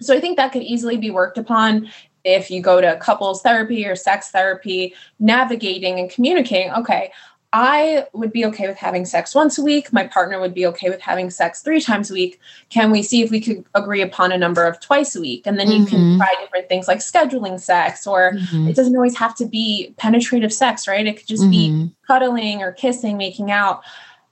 So 0.00 0.16
I 0.16 0.20
think 0.20 0.36
that 0.36 0.52
could 0.52 0.62
easily 0.62 0.96
be 0.96 1.10
worked 1.10 1.38
upon 1.38 1.90
if 2.24 2.50
you 2.50 2.60
go 2.60 2.80
to 2.80 2.96
couples 2.96 3.42
therapy 3.42 3.86
or 3.86 3.96
sex 3.96 4.30
therapy, 4.30 4.94
navigating 5.18 5.98
and 5.98 6.10
communicating, 6.10 6.72
okay, 6.72 7.12
I 7.50 8.06
would 8.12 8.30
be 8.30 8.44
okay 8.46 8.68
with 8.68 8.76
having 8.76 9.06
sex 9.06 9.34
once 9.34 9.56
a 9.56 9.62
week. 9.62 9.90
My 9.90 10.06
partner 10.06 10.38
would 10.38 10.52
be 10.52 10.66
okay 10.66 10.90
with 10.90 11.00
having 11.00 11.30
sex 11.30 11.62
three 11.62 11.80
times 11.80 12.10
a 12.10 12.14
week. 12.14 12.38
Can 12.68 12.90
we 12.90 13.02
see 13.02 13.22
if 13.22 13.30
we 13.30 13.40
could 13.40 13.64
agree 13.74 14.02
upon 14.02 14.32
a 14.32 14.38
number 14.38 14.66
of 14.66 14.78
twice 14.80 15.16
a 15.16 15.20
week? 15.20 15.46
And 15.46 15.58
then 15.58 15.70
you 15.70 15.84
mm-hmm. 15.84 15.88
can 15.88 16.18
try 16.18 16.34
different 16.40 16.68
things 16.68 16.86
like 16.86 16.98
scheduling 16.98 17.58
sex, 17.58 18.06
or 18.06 18.32
mm-hmm. 18.32 18.68
it 18.68 18.76
doesn't 18.76 18.94
always 18.94 19.16
have 19.16 19.34
to 19.36 19.46
be 19.46 19.94
penetrative 19.96 20.52
sex, 20.52 20.86
right? 20.86 21.06
It 21.06 21.16
could 21.16 21.26
just 21.26 21.44
mm-hmm. 21.44 21.86
be 21.86 21.94
cuddling 22.06 22.60
or 22.60 22.72
kissing, 22.72 23.16
making 23.16 23.50
out. 23.50 23.82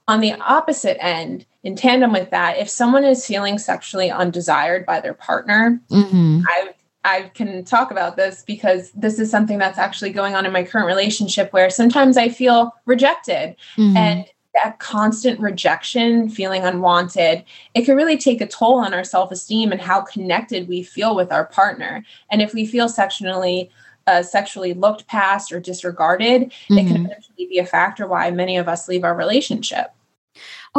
On 0.07 0.21
the 0.21 0.33
opposite 0.33 1.03
end, 1.03 1.45
in 1.63 1.75
tandem 1.75 2.13
with 2.13 2.29
that, 2.29 2.57
if 2.57 2.69
someone 2.69 3.03
is 3.03 3.25
feeling 3.25 3.57
sexually 3.57 4.09
undesired 4.09 4.85
by 4.85 5.01
their 5.01 5.13
partner, 5.13 5.81
mm-hmm. 5.91 6.41
I 6.47 6.73
I 7.03 7.31
can 7.33 7.63
talk 7.63 7.89
about 7.89 8.17
this 8.17 8.43
because 8.45 8.91
this 8.91 9.17
is 9.17 9.31
something 9.31 9.57
that's 9.57 9.77
actually 9.77 10.09
going 10.09 10.35
on 10.35 10.45
in 10.45 10.51
my 10.51 10.63
current 10.63 10.87
relationship 10.87 11.53
where 11.53 11.69
sometimes 11.69 12.17
I 12.17 12.27
feel 12.27 12.75
rejected 12.85 13.55
mm-hmm. 13.77 13.95
and 13.95 14.25
that 14.53 14.79
constant 14.79 15.39
rejection, 15.39 16.29
feeling 16.29 16.63
unwanted, 16.63 17.45
it 17.73 17.85
can 17.85 17.95
really 17.95 18.17
take 18.17 18.41
a 18.41 18.47
toll 18.47 18.79
on 18.79 18.93
our 18.93 19.03
self 19.03 19.31
esteem 19.31 19.71
and 19.71 19.79
how 19.79 20.01
connected 20.01 20.67
we 20.67 20.83
feel 20.83 21.15
with 21.15 21.31
our 21.31 21.45
partner. 21.45 22.03
And 22.29 22.41
if 22.41 22.53
we 22.53 22.65
feel 22.65 22.89
sexually, 22.89 23.69
uh, 24.07 24.23
sexually 24.23 24.73
looked 24.73 25.07
past 25.07 25.51
or 25.51 25.59
disregarded, 25.59 26.43
mm-hmm. 26.43 26.77
it 26.77 26.87
can 26.87 27.05
eventually 27.05 27.47
be 27.47 27.59
a 27.59 27.65
factor 27.65 28.07
why 28.07 28.31
many 28.31 28.57
of 28.57 28.67
us 28.67 28.87
leave 28.87 29.03
our 29.03 29.15
relationship. 29.15 29.93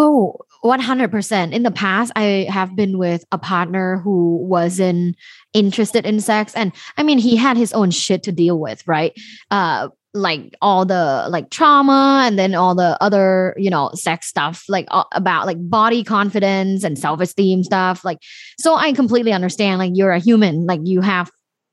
Oh, 0.00 0.36
100%. 0.64 1.52
In 1.52 1.64
the 1.64 1.72
past, 1.72 2.12
I 2.14 2.46
have 2.48 2.76
been 2.76 2.98
with 2.98 3.24
a 3.32 3.38
partner 3.38 3.98
who 3.98 4.36
wasn't 4.36 5.16
interested 5.52 6.06
in 6.06 6.20
sex. 6.20 6.54
And 6.54 6.72
I 6.96 7.02
mean, 7.02 7.18
he 7.18 7.34
had 7.34 7.56
his 7.56 7.72
own 7.72 7.90
shit 7.90 8.22
to 8.22 8.32
deal 8.32 8.60
with, 8.60 8.86
right? 8.86 9.12
Uh, 9.50 9.88
like 10.14 10.54
all 10.62 10.84
the 10.84 11.26
like 11.28 11.50
trauma 11.50 12.22
and 12.24 12.38
then 12.38 12.54
all 12.54 12.74
the 12.74 12.96
other 13.00 13.54
you 13.58 13.68
know 13.68 13.90
sex 13.92 14.26
stuff 14.26 14.64
like 14.66 14.86
uh, 14.90 15.04
about 15.12 15.46
like 15.46 15.58
body 15.68 16.02
confidence 16.02 16.82
and 16.82 16.98
self-esteem 16.98 17.62
stuff 17.62 18.06
like 18.06 18.18
so 18.58 18.74
i 18.74 18.90
completely 18.92 19.32
understand 19.34 19.78
like 19.78 19.92
you're 19.94 20.10
a 20.10 20.18
human 20.18 20.64
like 20.64 20.80
you 20.82 21.02
have 21.02 21.30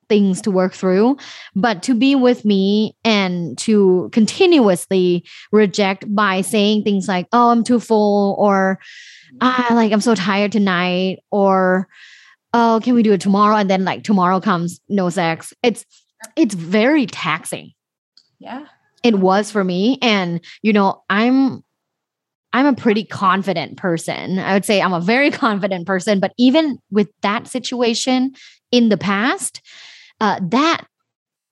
things 0.07 0.41
to 0.41 0.51
work 0.51 0.73
through 0.73 1.17
but 1.55 1.83
to 1.83 1.93
be 1.93 2.15
with 2.15 2.45
me 2.45 2.95
and 3.03 3.57
to 3.57 4.09
continuously 4.11 5.23
reject 5.51 6.03
by 6.13 6.41
saying 6.41 6.83
things 6.83 7.07
like 7.07 7.27
oh 7.33 7.49
i'm 7.49 7.63
too 7.63 7.79
full 7.79 8.35
or 8.37 8.79
ah 9.41 9.67
like 9.71 9.91
i'm 9.91 10.01
so 10.01 10.15
tired 10.15 10.51
tonight 10.51 11.17
or 11.31 11.87
oh 12.55 12.79
can 12.81 12.95
we 12.95 13.03
do 13.03 13.11
it 13.11 13.21
tomorrow? 13.21 13.57
And 13.57 13.69
then 13.69 13.83
like 13.83 14.03
tomorrow 14.03 14.39
comes 14.39 14.79
no 14.87 15.09
sex. 15.09 15.53
It's 15.61 15.85
it's 16.35 16.55
very 16.55 17.05
taxing. 17.05 17.73
Yeah. 18.39 18.65
It 19.03 19.15
was 19.15 19.51
for 19.51 19.63
me 19.63 19.99
and 20.01 20.39
you 20.63 20.73
know 20.73 21.03
i'm 21.09 21.63
I'm 22.53 22.67
a 22.67 22.73
pretty 22.73 23.03
confident 23.03 23.75
person. 23.75 24.39
I 24.39 24.53
would 24.53 24.63
say 24.63 24.81
I'm 24.81 24.93
a 24.93 25.01
very 25.01 25.29
confident 25.45 25.85
person, 25.85 26.21
but 26.21 26.31
even 26.37 26.79
with 26.89 27.09
that 27.21 27.47
situation 27.47 28.33
in 28.71 28.87
the 28.87 28.97
past, 28.97 29.61
uh, 30.19 30.39
that 30.49 30.85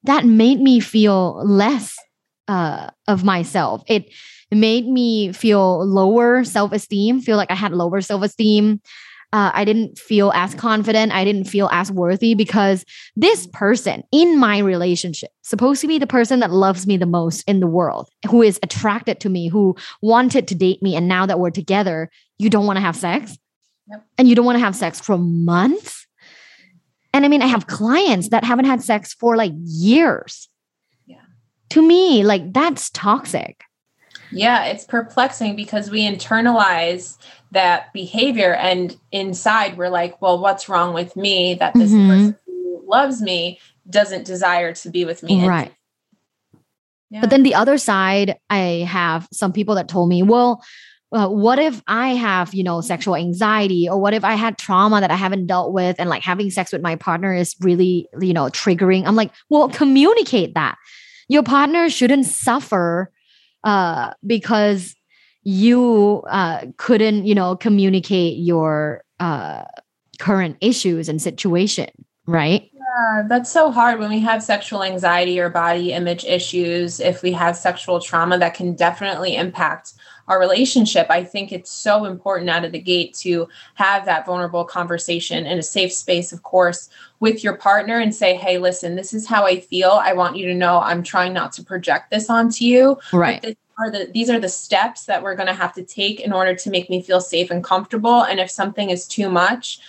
that 0.04 0.26
made 0.26 0.60
me 0.60 0.80
feel 0.80 1.46
less 1.46 1.96
uh, 2.48 2.90
of 3.08 3.24
myself. 3.24 3.84
It 3.88 4.12
made 4.52 4.88
me 4.88 5.32
feel 5.32 5.86
lower 5.86 6.44
self 6.44 6.72
esteem, 6.72 7.22
feel 7.22 7.38
like 7.38 7.52
I 7.52 7.56
had 7.56 7.74
lower 7.74 8.02
self 8.02 8.24
esteem. 8.24 8.82
Uh, 9.32 9.50
I 9.52 9.66
didn't 9.66 9.98
feel 9.98 10.32
as 10.36 10.54
confident. 10.54 11.12
I 11.12 11.26
didn't 11.26 11.46
feel 11.46 11.68
as 11.72 11.92
worthy 11.92 12.36
because 12.36 12.86
this 13.16 13.48
person 13.48 14.04
in 14.12 14.38
my 14.38 14.60
relationship, 14.60 15.32
supposed 15.42 15.82
to 15.82 15.88
be 15.88 15.98
the 15.98 16.06
person 16.06 16.40
that 16.42 16.52
loves 16.52 16.86
me 16.86 16.98
the 16.98 17.08
most 17.08 17.44
in 17.48 17.60
the 17.60 17.66
world, 17.66 18.10
who 18.30 18.44
is 18.44 18.60
attracted 18.62 19.20
to 19.22 19.30
me, 19.30 19.48
who 19.48 19.76
wanted 20.04 20.48
to 20.50 20.56
date 20.56 20.84
me, 20.84 20.96
and 20.96 21.08
now 21.08 21.26
that 21.26 21.40
we're 21.40 21.50
together, 21.50 22.12
you 22.38 22.48
don't 22.48 22.68
want 22.68 22.78
to 22.78 22.82
have 22.82 22.96
sex, 22.96 23.36
and 24.20 24.30
you 24.30 24.36
don't 24.36 24.46
want 24.46 24.58
to 24.58 24.64
have 24.64 24.76
sex 24.76 25.02
for 25.02 25.18
months 25.18 26.03
and 27.14 27.26
I 27.26 27.28
mean, 27.28 27.42
I 27.42 27.48
have 27.48 27.68
clients 27.68 28.30
that 28.30 28.44
haven't 28.44 28.66
had 28.66 28.82
sex 28.82 29.14
for 29.14 29.36
like 29.36 29.54
years. 29.56 30.50
Yeah. 31.06 31.22
To 31.70 31.82
me, 31.82 32.24
like 32.24 32.52
that's 32.52 32.90
toxic. 32.90 33.64
Yeah, 34.32 34.66
it's 34.66 34.84
perplexing 34.84 35.56
because 35.56 35.92
we 35.92 36.02
internalize 36.02 37.18
that 37.52 37.94
behavior 37.94 38.56
and 38.56 38.98
inside 39.12 39.78
we're 39.78 39.90
like, 39.90 40.20
well, 40.22 40.40
what's 40.40 40.68
wrong 40.68 40.94
with 40.94 41.16
me 41.16 41.54
that 41.56 41.76
this 41.76 41.92
mm-hmm. 41.92 42.10
person 42.10 42.36
who 42.48 42.84
loves 42.88 43.22
me 43.22 43.60
doesn't 43.88 44.26
desire 44.26 44.74
to 44.74 44.90
be 44.90 45.06
with 45.06 45.22
me? 45.22 45.48
Right. 45.48 45.72
Yeah. 47.12 47.22
But 47.22 47.30
then 47.30 47.44
the 47.44 47.54
other 47.54 47.78
side, 47.78 48.40
I 48.50 48.88
have 48.90 49.28
some 49.32 49.54
people 49.54 49.76
that 49.76 49.88
told 49.88 50.10
me, 50.10 50.24
well, 50.24 50.64
uh, 51.14 51.30
what 51.30 51.60
if 51.60 51.82
I 51.88 52.10
have, 52.10 52.54
you 52.54 52.64
know, 52.64 52.82
sexual 52.82 53.16
anxiety 53.16 53.88
or 53.88 54.00
what 54.00 54.14
if 54.14 54.24
I 54.24 54.34
had 54.34 54.58
trauma 54.58 55.00
that 55.00 55.12
I 55.12 55.16
haven't 55.16 55.46
dealt 55.46 55.72
with 55.72 55.96
and 56.00 56.10
like 56.10 56.24
having 56.24 56.50
sex 56.50 56.72
with 56.72 56.82
my 56.82 56.96
partner 56.96 57.34
is 57.34 57.56
really, 57.62 58.08
you 58.20 58.34
know, 58.34 58.46
triggering? 58.46 59.06
I'm 59.06 59.16
like, 59.16 59.32
well, 59.50 59.70
communicate 59.70 60.56
that. 60.56 60.78
Your 61.28 61.44
partner 61.44 61.90
shouldn't 61.90 62.26
suffer 62.26 63.12
uh, 63.64 64.14
because 64.26 64.96
you 65.44 66.24
uh, 66.30 66.66
couldn't, 66.78 67.26
you 67.26 67.36
know, 67.36 67.56
communicate 67.56 68.38
your 68.38 69.04
uh, 69.20 69.66
current 70.20 70.58
issues 70.62 71.10
and 71.10 71.22
situation, 71.22 71.90
right? 72.26 72.70
Yeah, 72.74 73.24
that's 73.28 73.52
so 73.52 73.72
hard 73.72 74.00
when 74.00 74.10
we 74.10 74.20
have 74.20 74.42
sexual 74.42 74.84
anxiety 74.84 75.40
or 75.40 75.50
body 75.50 75.94
image 75.94 76.26
issues. 76.26 77.00
If 77.00 77.22
we 77.22 77.32
have 77.34 77.56
sexual 77.56 78.00
trauma, 78.00 78.38
that 78.40 78.54
can 78.54 78.76
definitely 78.76 79.36
impact 79.36 79.94
our 80.28 80.40
relationship, 80.40 81.08
I 81.10 81.24
think 81.24 81.52
it's 81.52 81.72
so 81.72 82.06
important 82.06 82.50
out 82.50 82.66
of 82.66 82.72
the 82.72 82.80
gate 82.80 83.14
to 83.16 83.48
have 83.76 84.06
that 84.06 84.26
vulnerable 84.26 84.64
conversation 84.64 85.46
in 85.46 85.60
a 85.60 85.64
safe 85.64 85.92
space, 85.94 86.32
of 86.32 86.44
course, 86.44 86.90
with 87.20 87.44
your 87.44 87.56
partner 87.56 88.00
and 88.00 88.14
say, 88.14 88.36
hey, 88.36 88.58
listen, 88.58 88.96
this 88.96 89.14
is 89.14 89.28
how 89.28 89.46
I 89.46 89.60
feel. 89.60 89.92
I 89.92 90.14
want 90.14 90.38
you 90.38 90.46
to 90.48 90.56
know 90.56 90.80
I'm 90.80 91.04
trying 91.04 91.34
not 91.34 91.52
to 91.54 91.64
project 91.64 92.12
this 92.12 92.30
onto 92.30 92.66
you. 92.66 92.98
Right. 93.12 93.58
Are 93.80 93.90
the, 93.90 94.10
these 94.14 94.30
are 94.30 94.40
the 94.40 94.50
steps 94.50 95.06
that 95.06 95.24
we're 95.24 95.36
going 95.36 95.48
to 95.48 95.54
have 95.54 95.74
to 95.74 95.84
take 95.84 96.20
in 96.20 96.32
order 96.32 96.54
to 96.54 96.70
make 96.70 96.92
me 96.92 97.02
feel 97.02 97.20
safe 97.20 97.50
and 97.50 97.64
comfortable. 97.64 98.24
And 98.24 98.40
if 98.40 98.52
something 98.52 98.92
is 98.92 99.08
too 99.08 99.30
much, 99.30 99.80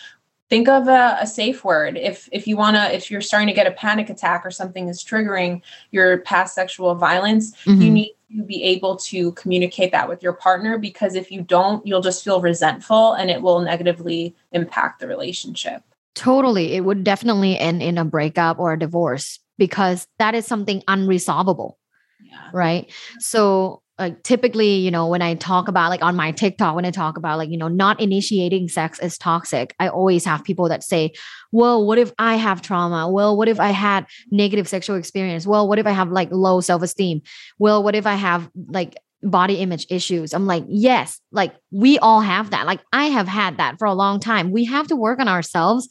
think 0.51 0.69
of 0.69 0.89
a, 0.89 1.19
a, 1.21 1.27
safe 1.27 1.65
word 1.65 1.97
if 1.97 2.29
if 2.33 2.47
you 2.47 2.57
want 2.57 2.77
to 2.77 2.95
if 2.95 3.11
you're 3.11 3.21
starting 3.21 3.49
to 3.49 3.55
get 3.55 3.67
a 3.67 3.73
panic 3.73 4.11
attack 4.11 4.45
or 4.45 4.51
something 4.51 4.89
is 4.89 5.03
triggering 5.03 5.63
your 5.91 6.19
past 6.19 6.55
sexual 6.55 6.95
violence 6.95 7.55
mm-hmm. 7.65 7.81
you 7.81 7.91
need 7.91 8.15
to 8.37 8.43
be 8.43 8.63
able 8.63 8.97
to 8.97 9.33
communicate 9.33 9.93
that 9.93 10.09
with 10.09 10.23
your 10.23 10.33
partner 10.33 10.79
because 10.79 11.15
if 11.15 11.31
you 11.31 11.43
don't 11.43 11.87
you'll 11.87 12.03
just 12.03 12.25
feel 12.25 12.41
resentful 12.41 13.13
and 13.13 13.31
it 13.31 13.43
will 13.43 13.61
negatively 13.61 14.35
impact 14.53 15.01
the 15.01 15.07
relationship 15.07 15.83
totally 16.15 16.75
it 16.75 16.85
would 16.85 17.05
definitely 17.05 17.59
end 17.59 17.83
in 17.83 17.99
a 17.99 18.05
breakup 18.05 18.59
or 18.59 18.73
a 18.73 18.79
divorce 18.79 19.39
because 19.57 20.07
that 20.19 20.35
is 20.35 20.47
something 20.47 20.83
unresolvable 20.89 21.75
yeah. 22.23 22.51
right 22.53 22.93
so 23.19 23.81
like 23.99 24.23
typically, 24.25 24.77
you 24.77 24.91
know, 24.91 25.07
when 25.07 25.23
I 25.23 25.35
talk 25.35 25.69
about 25.69 25.91
like 25.91 26.03
on 26.03 26.17
my 26.17 26.33
TikTok, 26.33 26.75
when 26.75 26.85
I 26.85 26.91
talk 26.91 27.17
about 27.17 27.39
like, 27.39 27.51
you 27.51 27.57
know, 27.57 27.69
not 27.69 28.01
initiating 28.01 28.69
sex 28.69 28.99
is 28.99 29.17
toxic, 29.17 29.75
I 29.79 29.89
always 29.89 30.25
have 30.25 30.43
people 30.43 30.69
that 30.69 30.83
say, 30.83 31.13
well, 31.53 31.87
what 31.87 31.99
if 31.99 32.13
I 32.19 32.35
have 32.35 32.61
trauma? 32.61 33.09
Well, 33.09 33.37
what 33.37 33.49
if 33.49 33.61
I 33.61 33.69
had 33.69 34.07
negative 34.33 34.67
sexual 34.67 34.97
experience? 34.97 35.47
Well, 35.47 35.69
what 35.69 35.79
if 35.79 35.87
I 35.87 35.93
have 35.93 36.11
like 36.11 36.29
low 36.33 36.61
self 36.61 36.83
esteem? 36.83 37.23
Well, 37.59 37.85
what 37.85 37.95
if 37.95 38.07
I 38.07 38.15
have 38.15 38.51
like 38.69 38.97
body 39.23 39.57
image 39.57 39.87
issues? 39.91 40.35
I'm 40.35 40.47
like, 40.47 40.65
yes, 40.67 41.21
like 41.31 41.55
we 41.71 41.99
all 42.01 42.21
have 42.21 42.51
that. 42.51 42.67
Like 42.67 42.81
I 42.93 43.07
have 43.07 43.29
had 43.29 43.59
that 43.59 43.79
for 43.79 43.87
a 43.87 43.95
long 43.95 44.19
time. 44.19 44.51
We 44.51 44.65
have 44.65 44.89
to 44.89 44.97
work 44.97 45.21
on 45.21 45.29
ourselves 45.29 45.89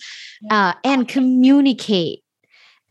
uh, 0.51 0.73
and 0.83 1.07
communicate 1.07 2.22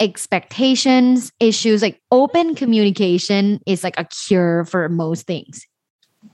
expectations, 0.03 1.33
issues, 1.39 1.81
like 1.81 2.03
open 2.11 2.55
communication 2.55 3.61
is 3.67 3.85
like 3.85 3.99
a 3.99 4.05
cure 4.05 4.65
for 4.65 4.89
most 4.89 5.27
things. 5.27 5.67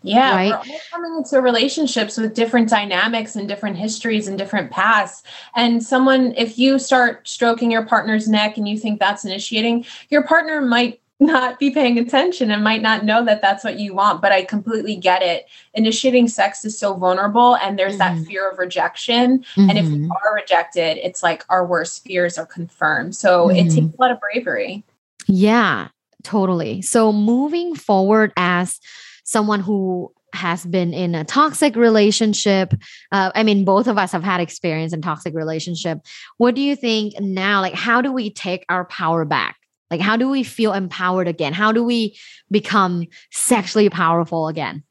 Yeah, 0.03 0.35
right? 0.35 0.51
we're 0.51 0.57
all 0.57 0.81
coming 0.91 1.17
into 1.19 1.41
relationships 1.41 2.17
with 2.17 2.35
different 2.35 2.69
dynamics 2.69 3.37
and 3.37 3.49
different 3.49 3.77
histories 3.77 4.27
and 4.27 4.39
different 4.39 4.71
pasts. 4.71 5.23
And 5.55 5.83
someone, 5.83 6.35
if 6.37 6.59
you 6.59 6.79
start 6.79 7.29
stroking 7.29 7.71
your 7.71 7.85
partner's 7.85 8.29
neck 8.29 8.57
and 8.57 8.69
you 8.69 8.79
think 8.79 9.01
that's 9.01 9.25
initiating, 9.25 9.85
your 10.09 10.23
partner 10.23 10.61
might 10.61 11.01
not 11.21 11.59
be 11.59 11.71
paying 11.71 11.99
attention 11.99 12.51
and 12.51 12.63
might 12.63 12.83
not 12.83 13.05
know 13.05 13.25
that 13.25 13.43
that's 13.43 13.65
what 13.65 13.79
you 13.79 13.95
want 13.95 14.23
but 14.23 14.31
i 14.31 14.45
completely 14.45 14.97
get 14.97 15.23
it 15.23 15.47
initiating 15.75 16.29
sex 16.29 16.65
is 16.65 16.79
so 16.79 16.95
vulnerable 16.95 17.57
and 17.57 17.79
there's 17.79 17.99
mm-hmm. 17.99 18.19
that 18.19 18.27
fear 18.27 18.49
of 18.51 18.59
rejection 18.59 19.41
mm-hmm. 19.41 19.69
and 19.69 19.79
if 19.79 19.87
we 19.87 19.97
mm-hmm. 19.97 20.13
are 20.13 20.35
rejected 20.35 20.99
it's 20.99 21.23
like 21.23 21.45
our 21.49 21.67
worst 21.67 22.05
fears 22.05 22.39
are 22.39 22.47
confirmed 22.47 23.15
so 23.17 23.49
mm-hmm. 23.49 23.57
it 23.57 23.75
takes 23.75 23.95
a 23.95 24.01
lot 24.01 24.11
of 24.11 24.21
bravery 24.21 24.85
yeah 25.27 25.89
totally 26.23 26.83
so 26.83 27.13
moving 27.13 27.75
forward 27.75 28.33
as 28.37 28.79
someone 29.25 29.61
who 29.61 30.13
has 30.35 30.65
been 30.65 30.93
in 30.93 31.15
a 31.15 31.25
toxic 31.25 31.75
relationship 31.75 32.75
uh, 33.13 33.33
i 33.35 33.43
mean 33.43 33.65
both 33.65 33.89
of 33.89 33.99
us 33.99 34.13
have 34.13 34.23
had 34.23 34.41
experience 34.41 34.93
in 34.93 35.03
toxic 35.03 35.35
relationship 35.35 35.99
what 36.37 36.55
do 36.55 36.61
you 36.61 36.77
think 36.77 37.19
now 37.19 37.61
like 37.61 37.75
how 37.75 38.01
do 38.01 38.13
we 38.13 38.31
take 38.31 38.65
our 38.69 38.85
power 38.85 39.25
back 39.25 39.57
like, 39.91 40.01
how 40.01 40.17
do 40.17 40.29
we 40.29 40.43
feel 40.43 40.73
empowered 40.73 41.29
again? 41.29 41.53
How 41.53 41.73
do 41.73 41.83
we 41.83 42.17
become 42.51 43.07
sexually 43.31 43.89
powerful 43.89 44.49
again? 44.49 44.85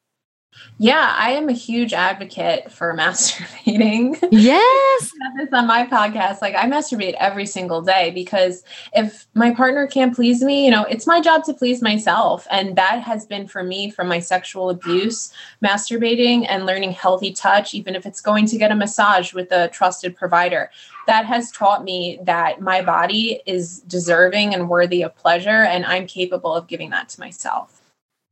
Yeah, 0.79 1.15
I 1.17 1.31
am 1.31 1.49
a 1.49 1.53
huge 1.53 1.93
advocate 1.93 2.71
for 2.71 2.93
masturbating. 2.97 4.17
Yes. 4.31 5.11
this 5.37 5.49
on 5.51 5.67
my 5.67 5.87
podcast. 5.87 6.41
Like 6.41 6.55
I 6.55 6.65
masturbate 6.65 7.15
every 7.19 7.45
single 7.45 7.81
day 7.81 8.11
because 8.11 8.63
if 8.93 9.27
my 9.33 9.53
partner 9.53 9.87
can't 9.87 10.15
please 10.15 10.43
me, 10.43 10.65
you 10.65 10.71
know, 10.71 10.83
it's 10.83 11.07
my 11.07 11.19
job 11.19 11.43
to 11.45 11.53
please 11.53 11.81
myself. 11.81 12.47
And 12.51 12.75
that 12.75 13.01
has 13.01 13.25
been 13.25 13.47
for 13.47 13.63
me 13.63 13.89
from 13.89 14.07
my 14.07 14.19
sexual 14.19 14.69
abuse, 14.69 15.33
masturbating 15.63 16.45
and 16.47 16.65
learning 16.65 16.91
healthy 16.91 17.33
touch, 17.33 17.73
even 17.73 17.95
if 17.95 18.05
it's 18.05 18.21
going 18.21 18.45
to 18.47 18.57
get 18.57 18.71
a 18.71 18.75
massage 18.75 19.33
with 19.33 19.51
a 19.51 19.69
trusted 19.69 20.15
provider. 20.15 20.69
That 21.07 21.25
has 21.25 21.51
taught 21.51 21.83
me 21.83 22.19
that 22.23 22.61
my 22.61 22.81
body 22.81 23.41
is 23.45 23.79
deserving 23.81 24.53
and 24.53 24.69
worthy 24.69 25.03
of 25.03 25.15
pleasure, 25.15 25.49
and 25.49 25.85
I'm 25.85 26.05
capable 26.05 26.53
of 26.53 26.67
giving 26.67 26.89
that 26.89 27.07
to 27.09 27.19
myself. 27.21 27.76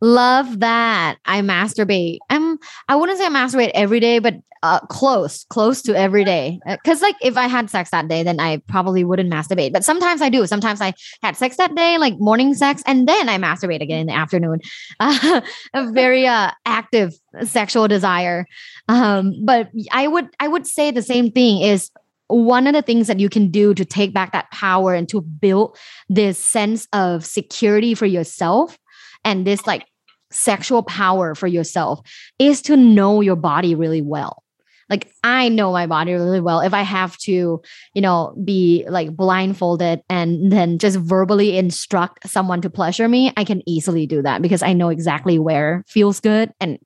Love 0.01 0.59
that. 0.59 1.17
I 1.25 1.41
masturbate. 1.41 2.17
I'm 2.29 2.57
I 2.87 2.95
wouldn't 2.95 3.17
say 3.17 3.25
I 3.25 3.29
masturbate 3.29 3.71
every 3.73 3.99
day, 3.99 4.19
but 4.19 4.35
uh, 4.65 4.79
close, 4.87 5.45
close 5.49 5.81
to 5.83 5.95
every 5.95 6.23
day. 6.23 6.59
Uh, 6.65 6.75
Cause 6.83 6.99
like 7.01 7.15
if 7.21 7.37
I 7.37 7.47
had 7.47 7.69
sex 7.69 7.91
that 7.91 8.07
day, 8.07 8.23
then 8.23 8.39
I 8.39 8.57
probably 8.67 9.03
wouldn't 9.03 9.31
masturbate. 9.31 9.71
But 9.71 9.85
sometimes 9.85 10.23
I 10.23 10.29
do. 10.29 10.47
Sometimes 10.47 10.81
I 10.81 10.93
had 11.21 11.37
sex 11.37 11.57
that 11.57 11.75
day, 11.75 11.99
like 11.99 12.15
morning 12.17 12.53
sex, 12.55 12.81
and 12.87 13.07
then 13.07 13.29
I 13.29 13.37
masturbate 13.37 13.81
again 13.81 13.99
in 13.99 14.07
the 14.07 14.13
afternoon. 14.13 14.61
Uh, 14.99 15.41
a 15.73 15.91
very 15.91 16.25
uh, 16.25 16.51
active 16.65 17.13
sexual 17.43 17.87
desire. 17.87 18.45
Um, 18.87 19.33
but 19.43 19.69
I 19.91 20.07
would 20.07 20.29
I 20.39 20.47
would 20.47 20.65
say 20.65 20.89
the 20.89 21.01
same 21.01 21.31
thing 21.31 21.61
is 21.61 21.91
one 22.27 22.65
of 22.65 22.73
the 22.73 22.81
things 22.81 23.07
that 23.07 23.19
you 23.19 23.29
can 23.29 23.51
do 23.51 23.73
to 23.75 23.85
take 23.85 24.13
back 24.13 24.31
that 24.31 24.49
power 24.51 24.93
and 24.93 25.07
to 25.09 25.21
build 25.21 25.77
this 26.09 26.39
sense 26.39 26.87
of 26.91 27.25
security 27.25 27.93
for 27.93 28.05
yourself 28.05 28.77
and 29.25 29.45
this 29.45 29.67
like 29.67 29.85
sexual 30.31 30.83
power 30.83 31.35
for 31.35 31.47
yourself 31.47 31.99
is 32.39 32.61
to 32.63 32.77
know 32.77 33.21
your 33.21 33.35
body 33.35 33.75
really 33.75 34.01
well. 34.01 34.43
Like 34.89 35.11
i 35.23 35.49
know 35.49 35.71
my 35.71 35.87
body 35.87 36.13
really 36.13 36.39
well. 36.39 36.59
If 36.61 36.73
i 36.73 36.83
have 36.83 37.17
to 37.19 37.61
you 37.93 38.01
know 38.01 38.35
be 38.43 38.85
like 38.87 39.15
blindfolded 39.15 40.01
and 40.09 40.51
then 40.51 40.77
just 40.77 40.97
verbally 40.97 41.57
instruct 41.57 42.29
someone 42.29 42.61
to 42.61 42.69
pleasure 42.69 43.07
me 43.07 43.33
i 43.35 43.43
can 43.43 43.67
easily 43.67 44.05
do 44.05 44.21
that 44.21 44.43
because 44.43 44.61
i 44.61 44.73
know 44.73 44.89
exactly 44.89 45.39
where 45.39 45.83
feels 45.87 46.19
good 46.19 46.51
and 46.59 46.77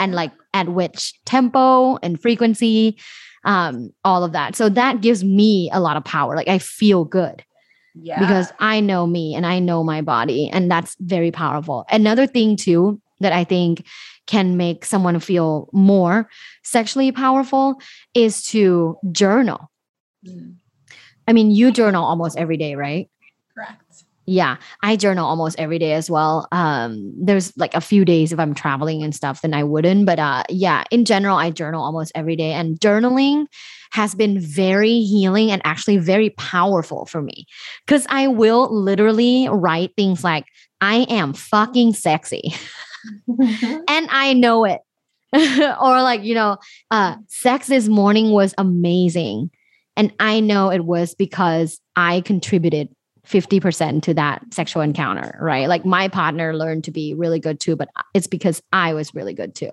and 0.00 0.14
like 0.14 0.32
at 0.54 0.70
which 0.70 1.12
tempo 1.26 1.96
and 1.98 2.20
frequency 2.22 2.98
um 3.44 3.90
all 4.04 4.24
of 4.24 4.32
that. 4.32 4.54
So 4.56 4.68
that 4.70 5.00
gives 5.02 5.22
me 5.24 5.68
a 5.72 5.80
lot 5.80 5.96
of 5.98 6.04
power. 6.04 6.34
Like 6.36 6.48
i 6.48 6.58
feel 6.58 7.04
good 7.04 7.44
yeah. 7.94 8.20
Because 8.20 8.52
I 8.58 8.80
know 8.80 9.06
me 9.06 9.34
and 9.34 9.46
I 9.46 9.58
know 9.58 9.84
my 9.84 10.02
body. 10.02 10.48
And 10.48 10.70
that's 10.70 10.96
very 11.00 11.30
powerful. 11.30 11.84
Another 11.90 12.26
thing, 12.26 12.56
too, 12.56 13.00
that 13.20 13.32
I 13.32 13.44
think 13.44 13.86
can 14.26 14.56
make 14.56 14.84
someone 14.84 15.18
feel 15.20 15.68
more 15.72 16.28
sexually 16.62 17.12
powerful 17.12 17.80
is 18.14 18.42
to 18.44 18.96
journal. 19.10 19.70
Mm. 20.26 20.56
I 21.26 21.32
mean, 21.32 21.50
you 21.50 21.72
journal 21.72 22.04
almost 22.04 22.38
every 22.38 22.56
day, 22.56 22.74
right? 22.74 23.08
Correct. 23.54 24.04
Yeah, 24.24 24.56
I 24.82 24.96
journal 24.96 25.26
almost 25.26 25.58
every 25.58 25.80
day 25.80 25.94
as 25.94 26.08
well. 26.08 26.46
Um, 26.52 27.12
there's 27.20 27.56
like 27.56 27.74
a 27.74 27.80
few 27.80 28.04
days 28.04 28.32
if 28.32 28.38
I'm 28.38 28.54
traveling 28.54 29.02
and 29.02 29.14
stuff, 29.14 29.42
then 29.42 29.52
I 29.52 29.64
wouldn't. 29.64 30.06
But 30.06 30.20
uh, 30.20 30.44
yeah, 30.48 30.84
in 30.92 31.04
general, 31.04 31.36
I 31.36 31.50
journal 31.50 31.82
almost 31.82 32.12
every 32.14 32.36
day. 32.36 32.52
And 32.52 32.78
journaling 32.78 33.46
has 33.92 34.14
been 34.14 34.40
very 34.40 35.00
healing 35.00 35.50
and 35.50 35.60
actually 35.64 35.98
very 35.98 36.30
powerful 36.30 37.04
for 37.06 37.20
me 37.20 37.46
because 37.86 38.06
I 38.08 38.26
will 38.26 38.74
literally 38.74 39.48
write 39.50 39.94
things 39.96 40.24
like, 40.24 40.46
I 40.80 41.06
am 41.10 41.34
fucking 41.34 41.92
sexy. 41.92 42.54
and 43.28 44.08
I 44.10 44.32
know 44.32 44.64
it. 44.64 44.80
or 45.34 46.02
like, 46.02 46.24
you 46.24 46.34
know, 46.34 46.56
uh, 46.90 47.16
sex 47.28 47.66
this 47.66 47.86
morning 47.86 48.30
was 48.30 48.54
amazing. 48.58 49.50
And 49.96 50.12
I 50.18 50.40
know 50.40 50.70
it 50.70 50.84
was 50.84 51.14
because 51.14 51.78
I 51.94 52.22
contributed 52.22 52.88
50% 53.26 54.02
to 54.02 54.14
that 54.14 54.42
sexual 54.52 54.82
encounter, 54.82 55.38
right? 55.40 55.68
Like 55.68 55.84
my 55.84 56.08
partner 56.08 56.56
learned 56.56 56.84
to 56.84 56.90
be 56.90 57.14
really 57.14 57.40
good 57.40 57.60
too, 57.60 57.76
but 57.76 57.88
it's 58.14 58.26
because 58.26 58.62
I 58.72 58.94
was 58.94 59.14
really 59.14 59.34
good 59.34 59.54
too. 59.54 59.70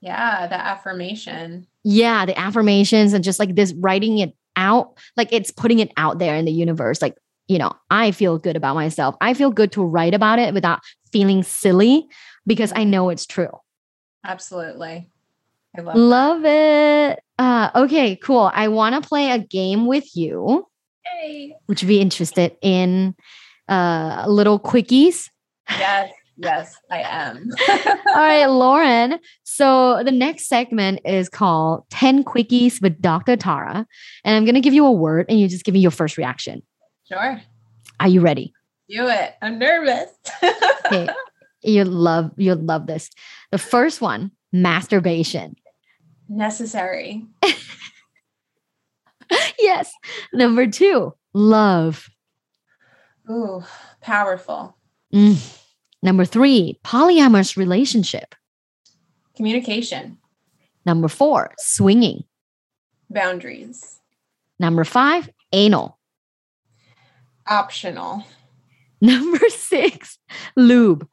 Yeah, 0.00 0.46
the 0.46 0.54
affirmation. 0.56 1.66
Yeah, 1.88 2.26
the 2.26 2.36
affirmations 2.36 3.12
and 3.12 3.22
just 3.22 3.38
like 3.38 3.54
this 3.54 3.72
writing 3.78 4.18
it 4.18 4.34
out, 4.56 4.98
like 5.16 5.28
it's 5.30 5.52
putting 5.52 5.78
it 5.78 5.92
out 5.96 6.18
there 6.18 6.34
in 6.34 6.44
the 6.44 6.50
universe. 6.50 7.00
Like, 7.00 7.14
you 7.46 7.58
know, 7.58 7.72
I 7.90 8.10
feel 8.10 8.38
good 8.38 8.56
about 8.56 8.74
myself. 8.74 9.14
I 9.20 9.34
feel 9.34 9.52
good 9.52 9.70
to 9.72 9.84
write 9.84 10.12
about 10.12 10.40
it 10.40 10.52
without 10.52 10.80
feeling 11.12 11.44
silly 11.44 12.08
because 12.44 12.72
I 12.74 12.82
know 12.82 13.08
it's 13.08 13.24
true. 13.24 13.52
Absolutely. 14.24 15.08
I 15.78 15.80
love, 15.80 15.94
love 15.96 16.44
it. 16.44 17.20
Uh, 17.38 17.70
okay, 17.76 18.16
cool. 18.16 18.50
I 18.52 18.66
want 18.66 19.00
to 19.00 19.08
play 19.08 19.30
a 19.30 19.38
game 19.38 19.86
with 19.86 20.16
you. 20.16 20.66
Yay. 21.22 21.54
Would 21.68 21.82
you 21.82 21.86
be 21.86 22.00
interested 22.00 22.56
in 22.62 23.14
uh, 23.68 24.24
little 24.26 24.58
quickies? 24.58 25.30
Yes. 25.70 26.10
Yes, 26.38 26.76
I 26.90 27.00
am. 27.00 27.50
All 27.68 27.96
right, 28.14 28.46
Lauren. 28.46 29.18
So 29.44 30.02
the 30.04 30.12
next 30.12 30.48
segment 30.48 31.00
is 31.04 31.28
called 31.28 31.84
10 31.90 32.24
Quickies 32.24 32.82
with 32.82 33.00
Dr. 33.00 33.36
Tara. 33.36 33.86
And 34.24 34.36
I'm 34.36 34.44
going 34.44 34.54
to 34.54 34.60
give 34.60 34.74
you 34.74 34.84
a 34.84 34.92
word 34.92 35.26
and 35.28 35.40
you 35.40 35.48
just 35.48 35.64
give 35.64 35.72
me 35.72 35.80
your 35.80 35.90
first 35.90 36.18
reaction. 36.18 36.62
Sure. 37.08 37.40
Are 38.00 38.08
you 38.08 38.20
ready? 38.20 38.52
Do 38.88 39.08
it. 39.08 39.34
I'm 39.40 39.58
nervous. 39.58 40.10
okay. 40.86 41.08
You 41.62 41.84
love 41.84 42.32
you 42.36 42.54
love 42.54 42.86
this. 42.86 43.10
The 43.50 43.58
first 43.58 44.00
one, 44.00 44.30
masturbation. 44.52 45.56
Necessary. 46.28 47.24
yes. 49.58 49.90
Number 50.32 50.66
2, 50.66 51.12
love. 51.32 52.08
Ooh, 53.30 53.64
powerful. 54.00 54.76
Mm. 55.12 55.65
Number 56.02 56.24
three, 56.24 56.78
polyamorous 56.84 57.56
relationship. 57.56 58.34
Communication. 59.36 60.18
Number 60.84 61.08
four, 61.08 61.52
swinging. 61.58 62.24
Boundaries. 63.10 64.00
Number 64.58 64.84
five, 64.84 65.28
anal. 65.52 65.98
Optional. 67.46 68.24
Number 69.00 69.48
six, 69.50 70.18
lube. 70.56 71.06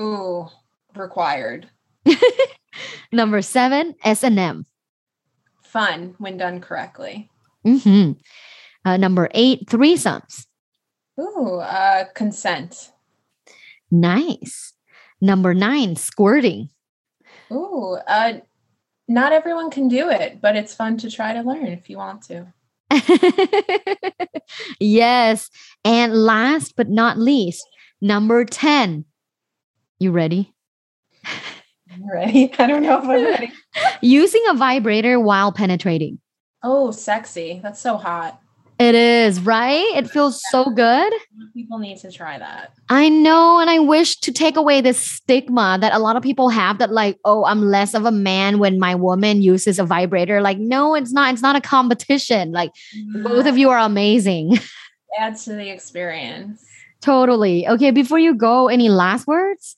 Ooh, 0.00 0.48
required. 0.94 1.68
Number 3.12 3.42
seven, 3.42 3.94
S 4.04 4.22
and 4.22 4.38
M. 4.38 4.66
Fun 5.62 6.14
when 6.18 6.36
done 6.36 6.60
correctly. 6.60 7.30
Mm-hmm. 7.66 8.12
Uh, 8.84 8.96
number 8.96 9.28
eight, 9.34 9.66
threesomes. 9.66 10.46
Ooh, 11.20 11.56
uh, 11.56 12.04
consent. 12.14 12.92
Nice. 13.90 14.74
Number 15.20 15.54
nine, 15.54 15.96
squirting. 15.96 16.70
Ooh, 17.50 17.98
uh, 18.06 18.34
not 19.08 19.32
everyone 19.32 19.70
can 19.70 19.88
do 19.88 20.10
it, 20.10 20.40
but 20.40 20.54
it's 20.54 20.74
fun 20.74 20.98
to 20.98 21.10
try 21.10 21.32
to 21.32 21.42
learn 21.42 21.66
if 21.66 21.88
you 21.88 21.96
want 21.96 22.22
to. 22.24 22.46
yes. 24.80 25.50
And 25.84 26.14
last 26.14 26.74
but 26.76 26.88
not 26.88 27.18
least, 27.18 27.66
number 28.00 28.44
10. 28.44 29.04
You 29.98 30.12
ready? 30.12 30.54
I'm 31.90 32.08
ready. 32.10 32.52
I 32.58 32.66
don't 32.66 32.82
know 32.82 32.98
if 32.98 33.04
I'm 33.04 33.24
ready. 33.24 33.52
Using 34.02 34.42
a 34.48 34.54
vibrator 34.54 35.18
while 35.18 35.52
penetrating. 35.52 36.20
Oh, 36.62 36.90
sexy. 36.90 37.60
That's 37.62 37.80
so 37.80 37.96
hot. 37.96 38.40
It 38.78 38.94
is, 38.94 39.40
right? 39.40 39.84
It 39.96 40.08
feels 40.08 40.40
so 40.50 40.70
good. 40.70 41.12
People 41.52 41.78
need 41.78 41.98
to 41.98 42.12
try 42.12 42.38
that. 42.38 42.72
I 42.88 43.08
know. 43.08 43.58
And 43.58 43.68
I 43.68 43.80
wish 43.80 44.16
to 44.20 44.30
take 44.30 44.56
away 44.56 44.80
this 44.80 44.98
stigma 44.98 45.78
that 45.80 45.92
a 45.92 45.98
lot 45.98 46.14
of 46.14 46.22
people 46.22 46.48
have 46.48 46.78
that, 46.78 46.92
like, 46.92 47.18
oh, 47.24 47.44
I'm 47.44 47.62
less 47.62 47.92
of 47.94 48.04
a 48.04 48.12
man 48.12 48.60
when 48.60 48.78
my 48.78 48.94
woman 48.94 49.42
uses 49.42 49.80
a 49.80 49.84
vibrator. 49.84 50.40
Like, 50.40 50.58
no, 50.58 50.94
it's 50.94 51.12
not. 51.12 51.32
It's 51.32 51.42
not 51.42 51.56
a 51.56 51.60
competition. 51.60 52.52
Like, 52.52 52.70
yeah. 52.94 53.22
both 53.22 53.46
of 53.46 53.58
you 53.58 53.68
are 53.70 53.78
amazing. 53.78 54.58
Adds 55.18 55.44
to 55.46 55.54
the 55.54 55.70
experience. 55.70 56.64
Totally. 57.00 57.66
Okay. 57.66 57.90
Before 57.90 58.18
you 58.18 58.34
go, 58.34 58.68
any 58.68 58.88
last 58.88 59.26
words? 59.26 59.76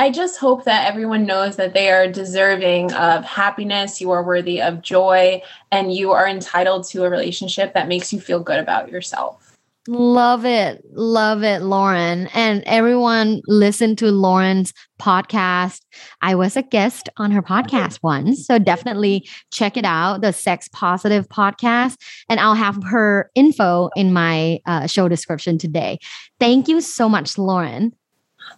I 0.00 0.10
just 0.10 0.38
hope 0.38 0.64
that 0.64 0.88
everyone 0.88 1.26
knows 1.26 1.56
that 1.56 1.74
they 1.74 1.90
are 1.90 2.10
deserving 2.10 2.90
of 2.94 3.22
happiness, 3.22 4.00
you 4.00 4.10
are 4.12 4.24
worthy 4.24 4.62
of 4.62 4.80
joy, 4.80 5.42
and 5.70 5.92
you 5.92 6.12
are 6.12 6.26
entitled 6.26 6.86
to 6.88 7.04
a 7.04 7.10
relationship 7.10 7.74
that 7.74 7.86
makes 7.86 8.10
you 8.10 8.18
feel 8.18 8.40
good 8.40 8.58
about 8.58 8.90
yourself. 8.90 9.58
Love 9.88 10.46
it. 10.46 10.82
Love 10.92 11.42
it, 11.42 11.60
Lauren. 11.60 12.28
And 12.28 12.62
everyone 12.64 13.42
listen 13.46 13.94
to 13.96 14.10
Lauren's 14.10 14.72
podcast. 14.98 15.82
I 16.22 16.34
was 16.34 16.56
a 16.56 16.62
guest 16.62 17.10
on 17.18 17.30
her 17.32 17.42
podcast 17.42 17.98
once. 18.02 18.46
So 18.46 18.58
definitely 18.58 19.28
check 19.52 19.76
it 19.76 19.84
out, 19.84 20.22
the 20.22 20.32
Sex 20.32 20.66
Positive 20.72 21.28
podcast. 21.28 21.98
And 22.30 22.40
I'll 22.40 22.54
have 22.54 22.82
her 22.84 23.30
info 23.34 23.90
in 23.96 24.14
my 24.14 24.60
uh, 24.64 24.86
show 24.86 25.08
description 25.08 25.58
today. 25.58 25.98
Thank 26.38 26.68
you 26.68 26.80
so 26.80 27.06
much, 27.06 27.36
Lauren. 27.36 27.92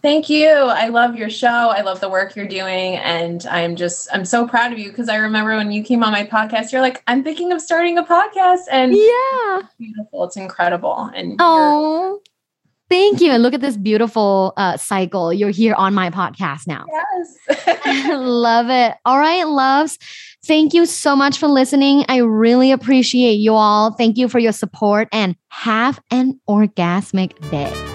Thank 0.03 0.29
you. 0.29 0.49
I 0.49 0.89
love 0.89 1.15
your 1.15 1.31
show. 1.31 1.47
I 1.49 1.83
love 1.83 2.01
the 2.01 2.09
work 2.09 2.35
you're 2.35 2.49
doing. 2.49 2.97
And 2.97 3.47
I'm 3.47 3.77
just, 3.77 4.09
I'm 4.13 4.25
so 4.25 4.49
proud 4.49 4.73
of 4.73 4.79
you 4.79 4.91
because 4.91 5.09
I 5.09 5.17
remember 5.17 5.57
when 5.57 5.71
you 5.71 5.85
came 5.85 6.03
on 6.03 6.11
my 6.11 6.27
podcast, 6.27 6.73
you're 6.73 6.81
like, 6.81 7.05
I'm 7.07 7.23
thinking 7.23 7.53
of 7.53 7.61
starting 7.61 7.99
a 7.99 8.03
podcast. 8.03 8.63
And 8.71 8.93
yeah, 8.93 9.61
it's 9.61 9.75
beautiful. 9.79 10.25
It's 10.25 10.37
incredible. 10.37 11.09
And 11.15 11.37
oh, 11.39 12.21
thank 12.91 13.21
you. 13.21 13.31
And 13.31 13.45
look 13.45 13.55
at 13.55 13.61
this 13.61 13.77
beautiful 13.77 14.55
uh, 14.57 14.77
cycle. 14.77 15.33
You're 15.33 15.51
here 15.51 15.75
on 15.75 15.95
my 15.95 16.11
podcast 16.11 16.67
now. 16.67 16.85
Yes. 16.91 18.09
love 18.09 18.71
it. 18.71 18.97
All 19.05 19.21
right, 19.21 19.45
loves. 19.45 19.99
Thank 20.45 20.75
you 20.75 20.85
so 20.85 21.15
much 21.15 21.39
for 21.39 21.47
listening. 21.47 22.05
I 22.09 22.17
really 22.17 22.73
appreciate 22.73 23.35
you 23.35 23.55
all. 23.55 23.93
Thank 23.93 24.19
you 24.19 24.29
for 24.29 24.41
your 24.41 24.51
support 24.51 25.09
and 25.13 25.37
have 25.51 26.01
an 26.11 26.41
orgasmic 26.49 27.39
day. 27.53 27.92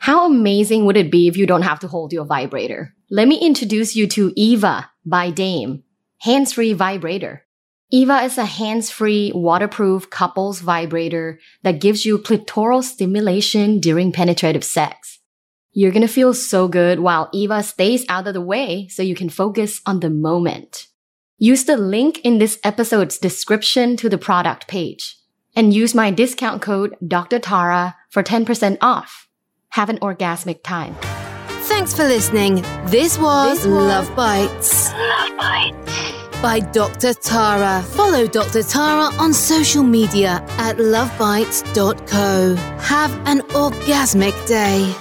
How 0.00 0.26
amazing 0.26 0.84
would 0.84 0.96
it 0.96 1.10
be 1.10 1.28
if 1.28 1.36
you 1.36 1.46
don't 1.46 1.62
have 1.62 1.80
to 1.80 1.88
hold 1.88 2.12
your 2.12 2.24
vibrator? 2.24 2.94
Let 3.10 3.28
me 3.28 3.38
introduce 3.38 3.96
you 3.96 4.06
to 4.08 4.32
Eva 4.36 4.90
by 5.04 5.30
Dame, 5.30 5.82
hands-free 6.20 6.74
vibrator. 6.74 7.44
Eva 7.90 8.22
is 8.22 8.38
a 8.38 8.44
hands-free, 8.44 9.32
waterproof 9.34 10.10
couples 10.10 10.60
vibrator 10.60 11.40
that 11.62 11.80
gives 11.80 12.04
you 12.04 12.18
clitoral 12.18 12.84
stimulation 12.84 13.80
during 13.80 14.12
penetrative 14.12 14.62
sex. 14.62 15.18
You're 15.72 15.92
gonna 15.92 16.08
feel 16.08 16.34
so 16.34 16.68
good 16.68 17.00
while 17.00 17.30
Eva 17.32 17.62
stays 17.62 18.04
out 18.08 18.26
of 18.26 18.34
the 18.34 18.40
way 18.40 18.88
so 18.88 19.02
you 19.02 19.14
can 19.14 19.28
focus 19.28 19.80
on 19.86 20.00
the 20.00 20.10
moment. 20.10 20.86
Use 21.38 21.64
the 21.64 21.76
link 21.76 22.20
in 22.20 22.38
this 22.38 22.58
episode's 22.62 23.16
description 23.16 23.96
to 23.96 24.08
the 24.08 24.18
product 24.18 24.68
page 24.68 25.16
and 25.56 25.72
use 25.72 25.94
my 25.94 26.10
discount 26.10 26.62
code 26.62 26.96
Dr. 27.06 27.38
Tara 27.38 27.96
for 28.10 28.22
10% 28.22 28.78
off 28.80 29.27
have 29.70 29.88
an 29.88 29.98
orgasmic 29.98 30.62
time. 30.62 30.94
Thanks 31.68 31.94
for 31.94 32.04
listening. 32.04 32.62
This 32.86 33.18
was, 33.18 33.58
this 33.58 33.66
was 33.66 33.66
Luv 33.66 34.16
Bites. 34.16 34.92
Luv 34.92 35.36
Bites. 35.36 36.40
By 36.40 36.60
Dr. 36.60 37.14
Tara. 37.14 37.82
Follow 37.82 38.26
Dr. 38.26 38.62
Tara 38.62 39.14
on 39.18 39.32
social 39.34 39.82
media 39.82 40.42
at 40.58 40.76
luvbites.co. 40.76 42.54
Have 42.80 43.12
an 43.26 43.40
orgasmic 43.48 44.46
day. 44.46 44.94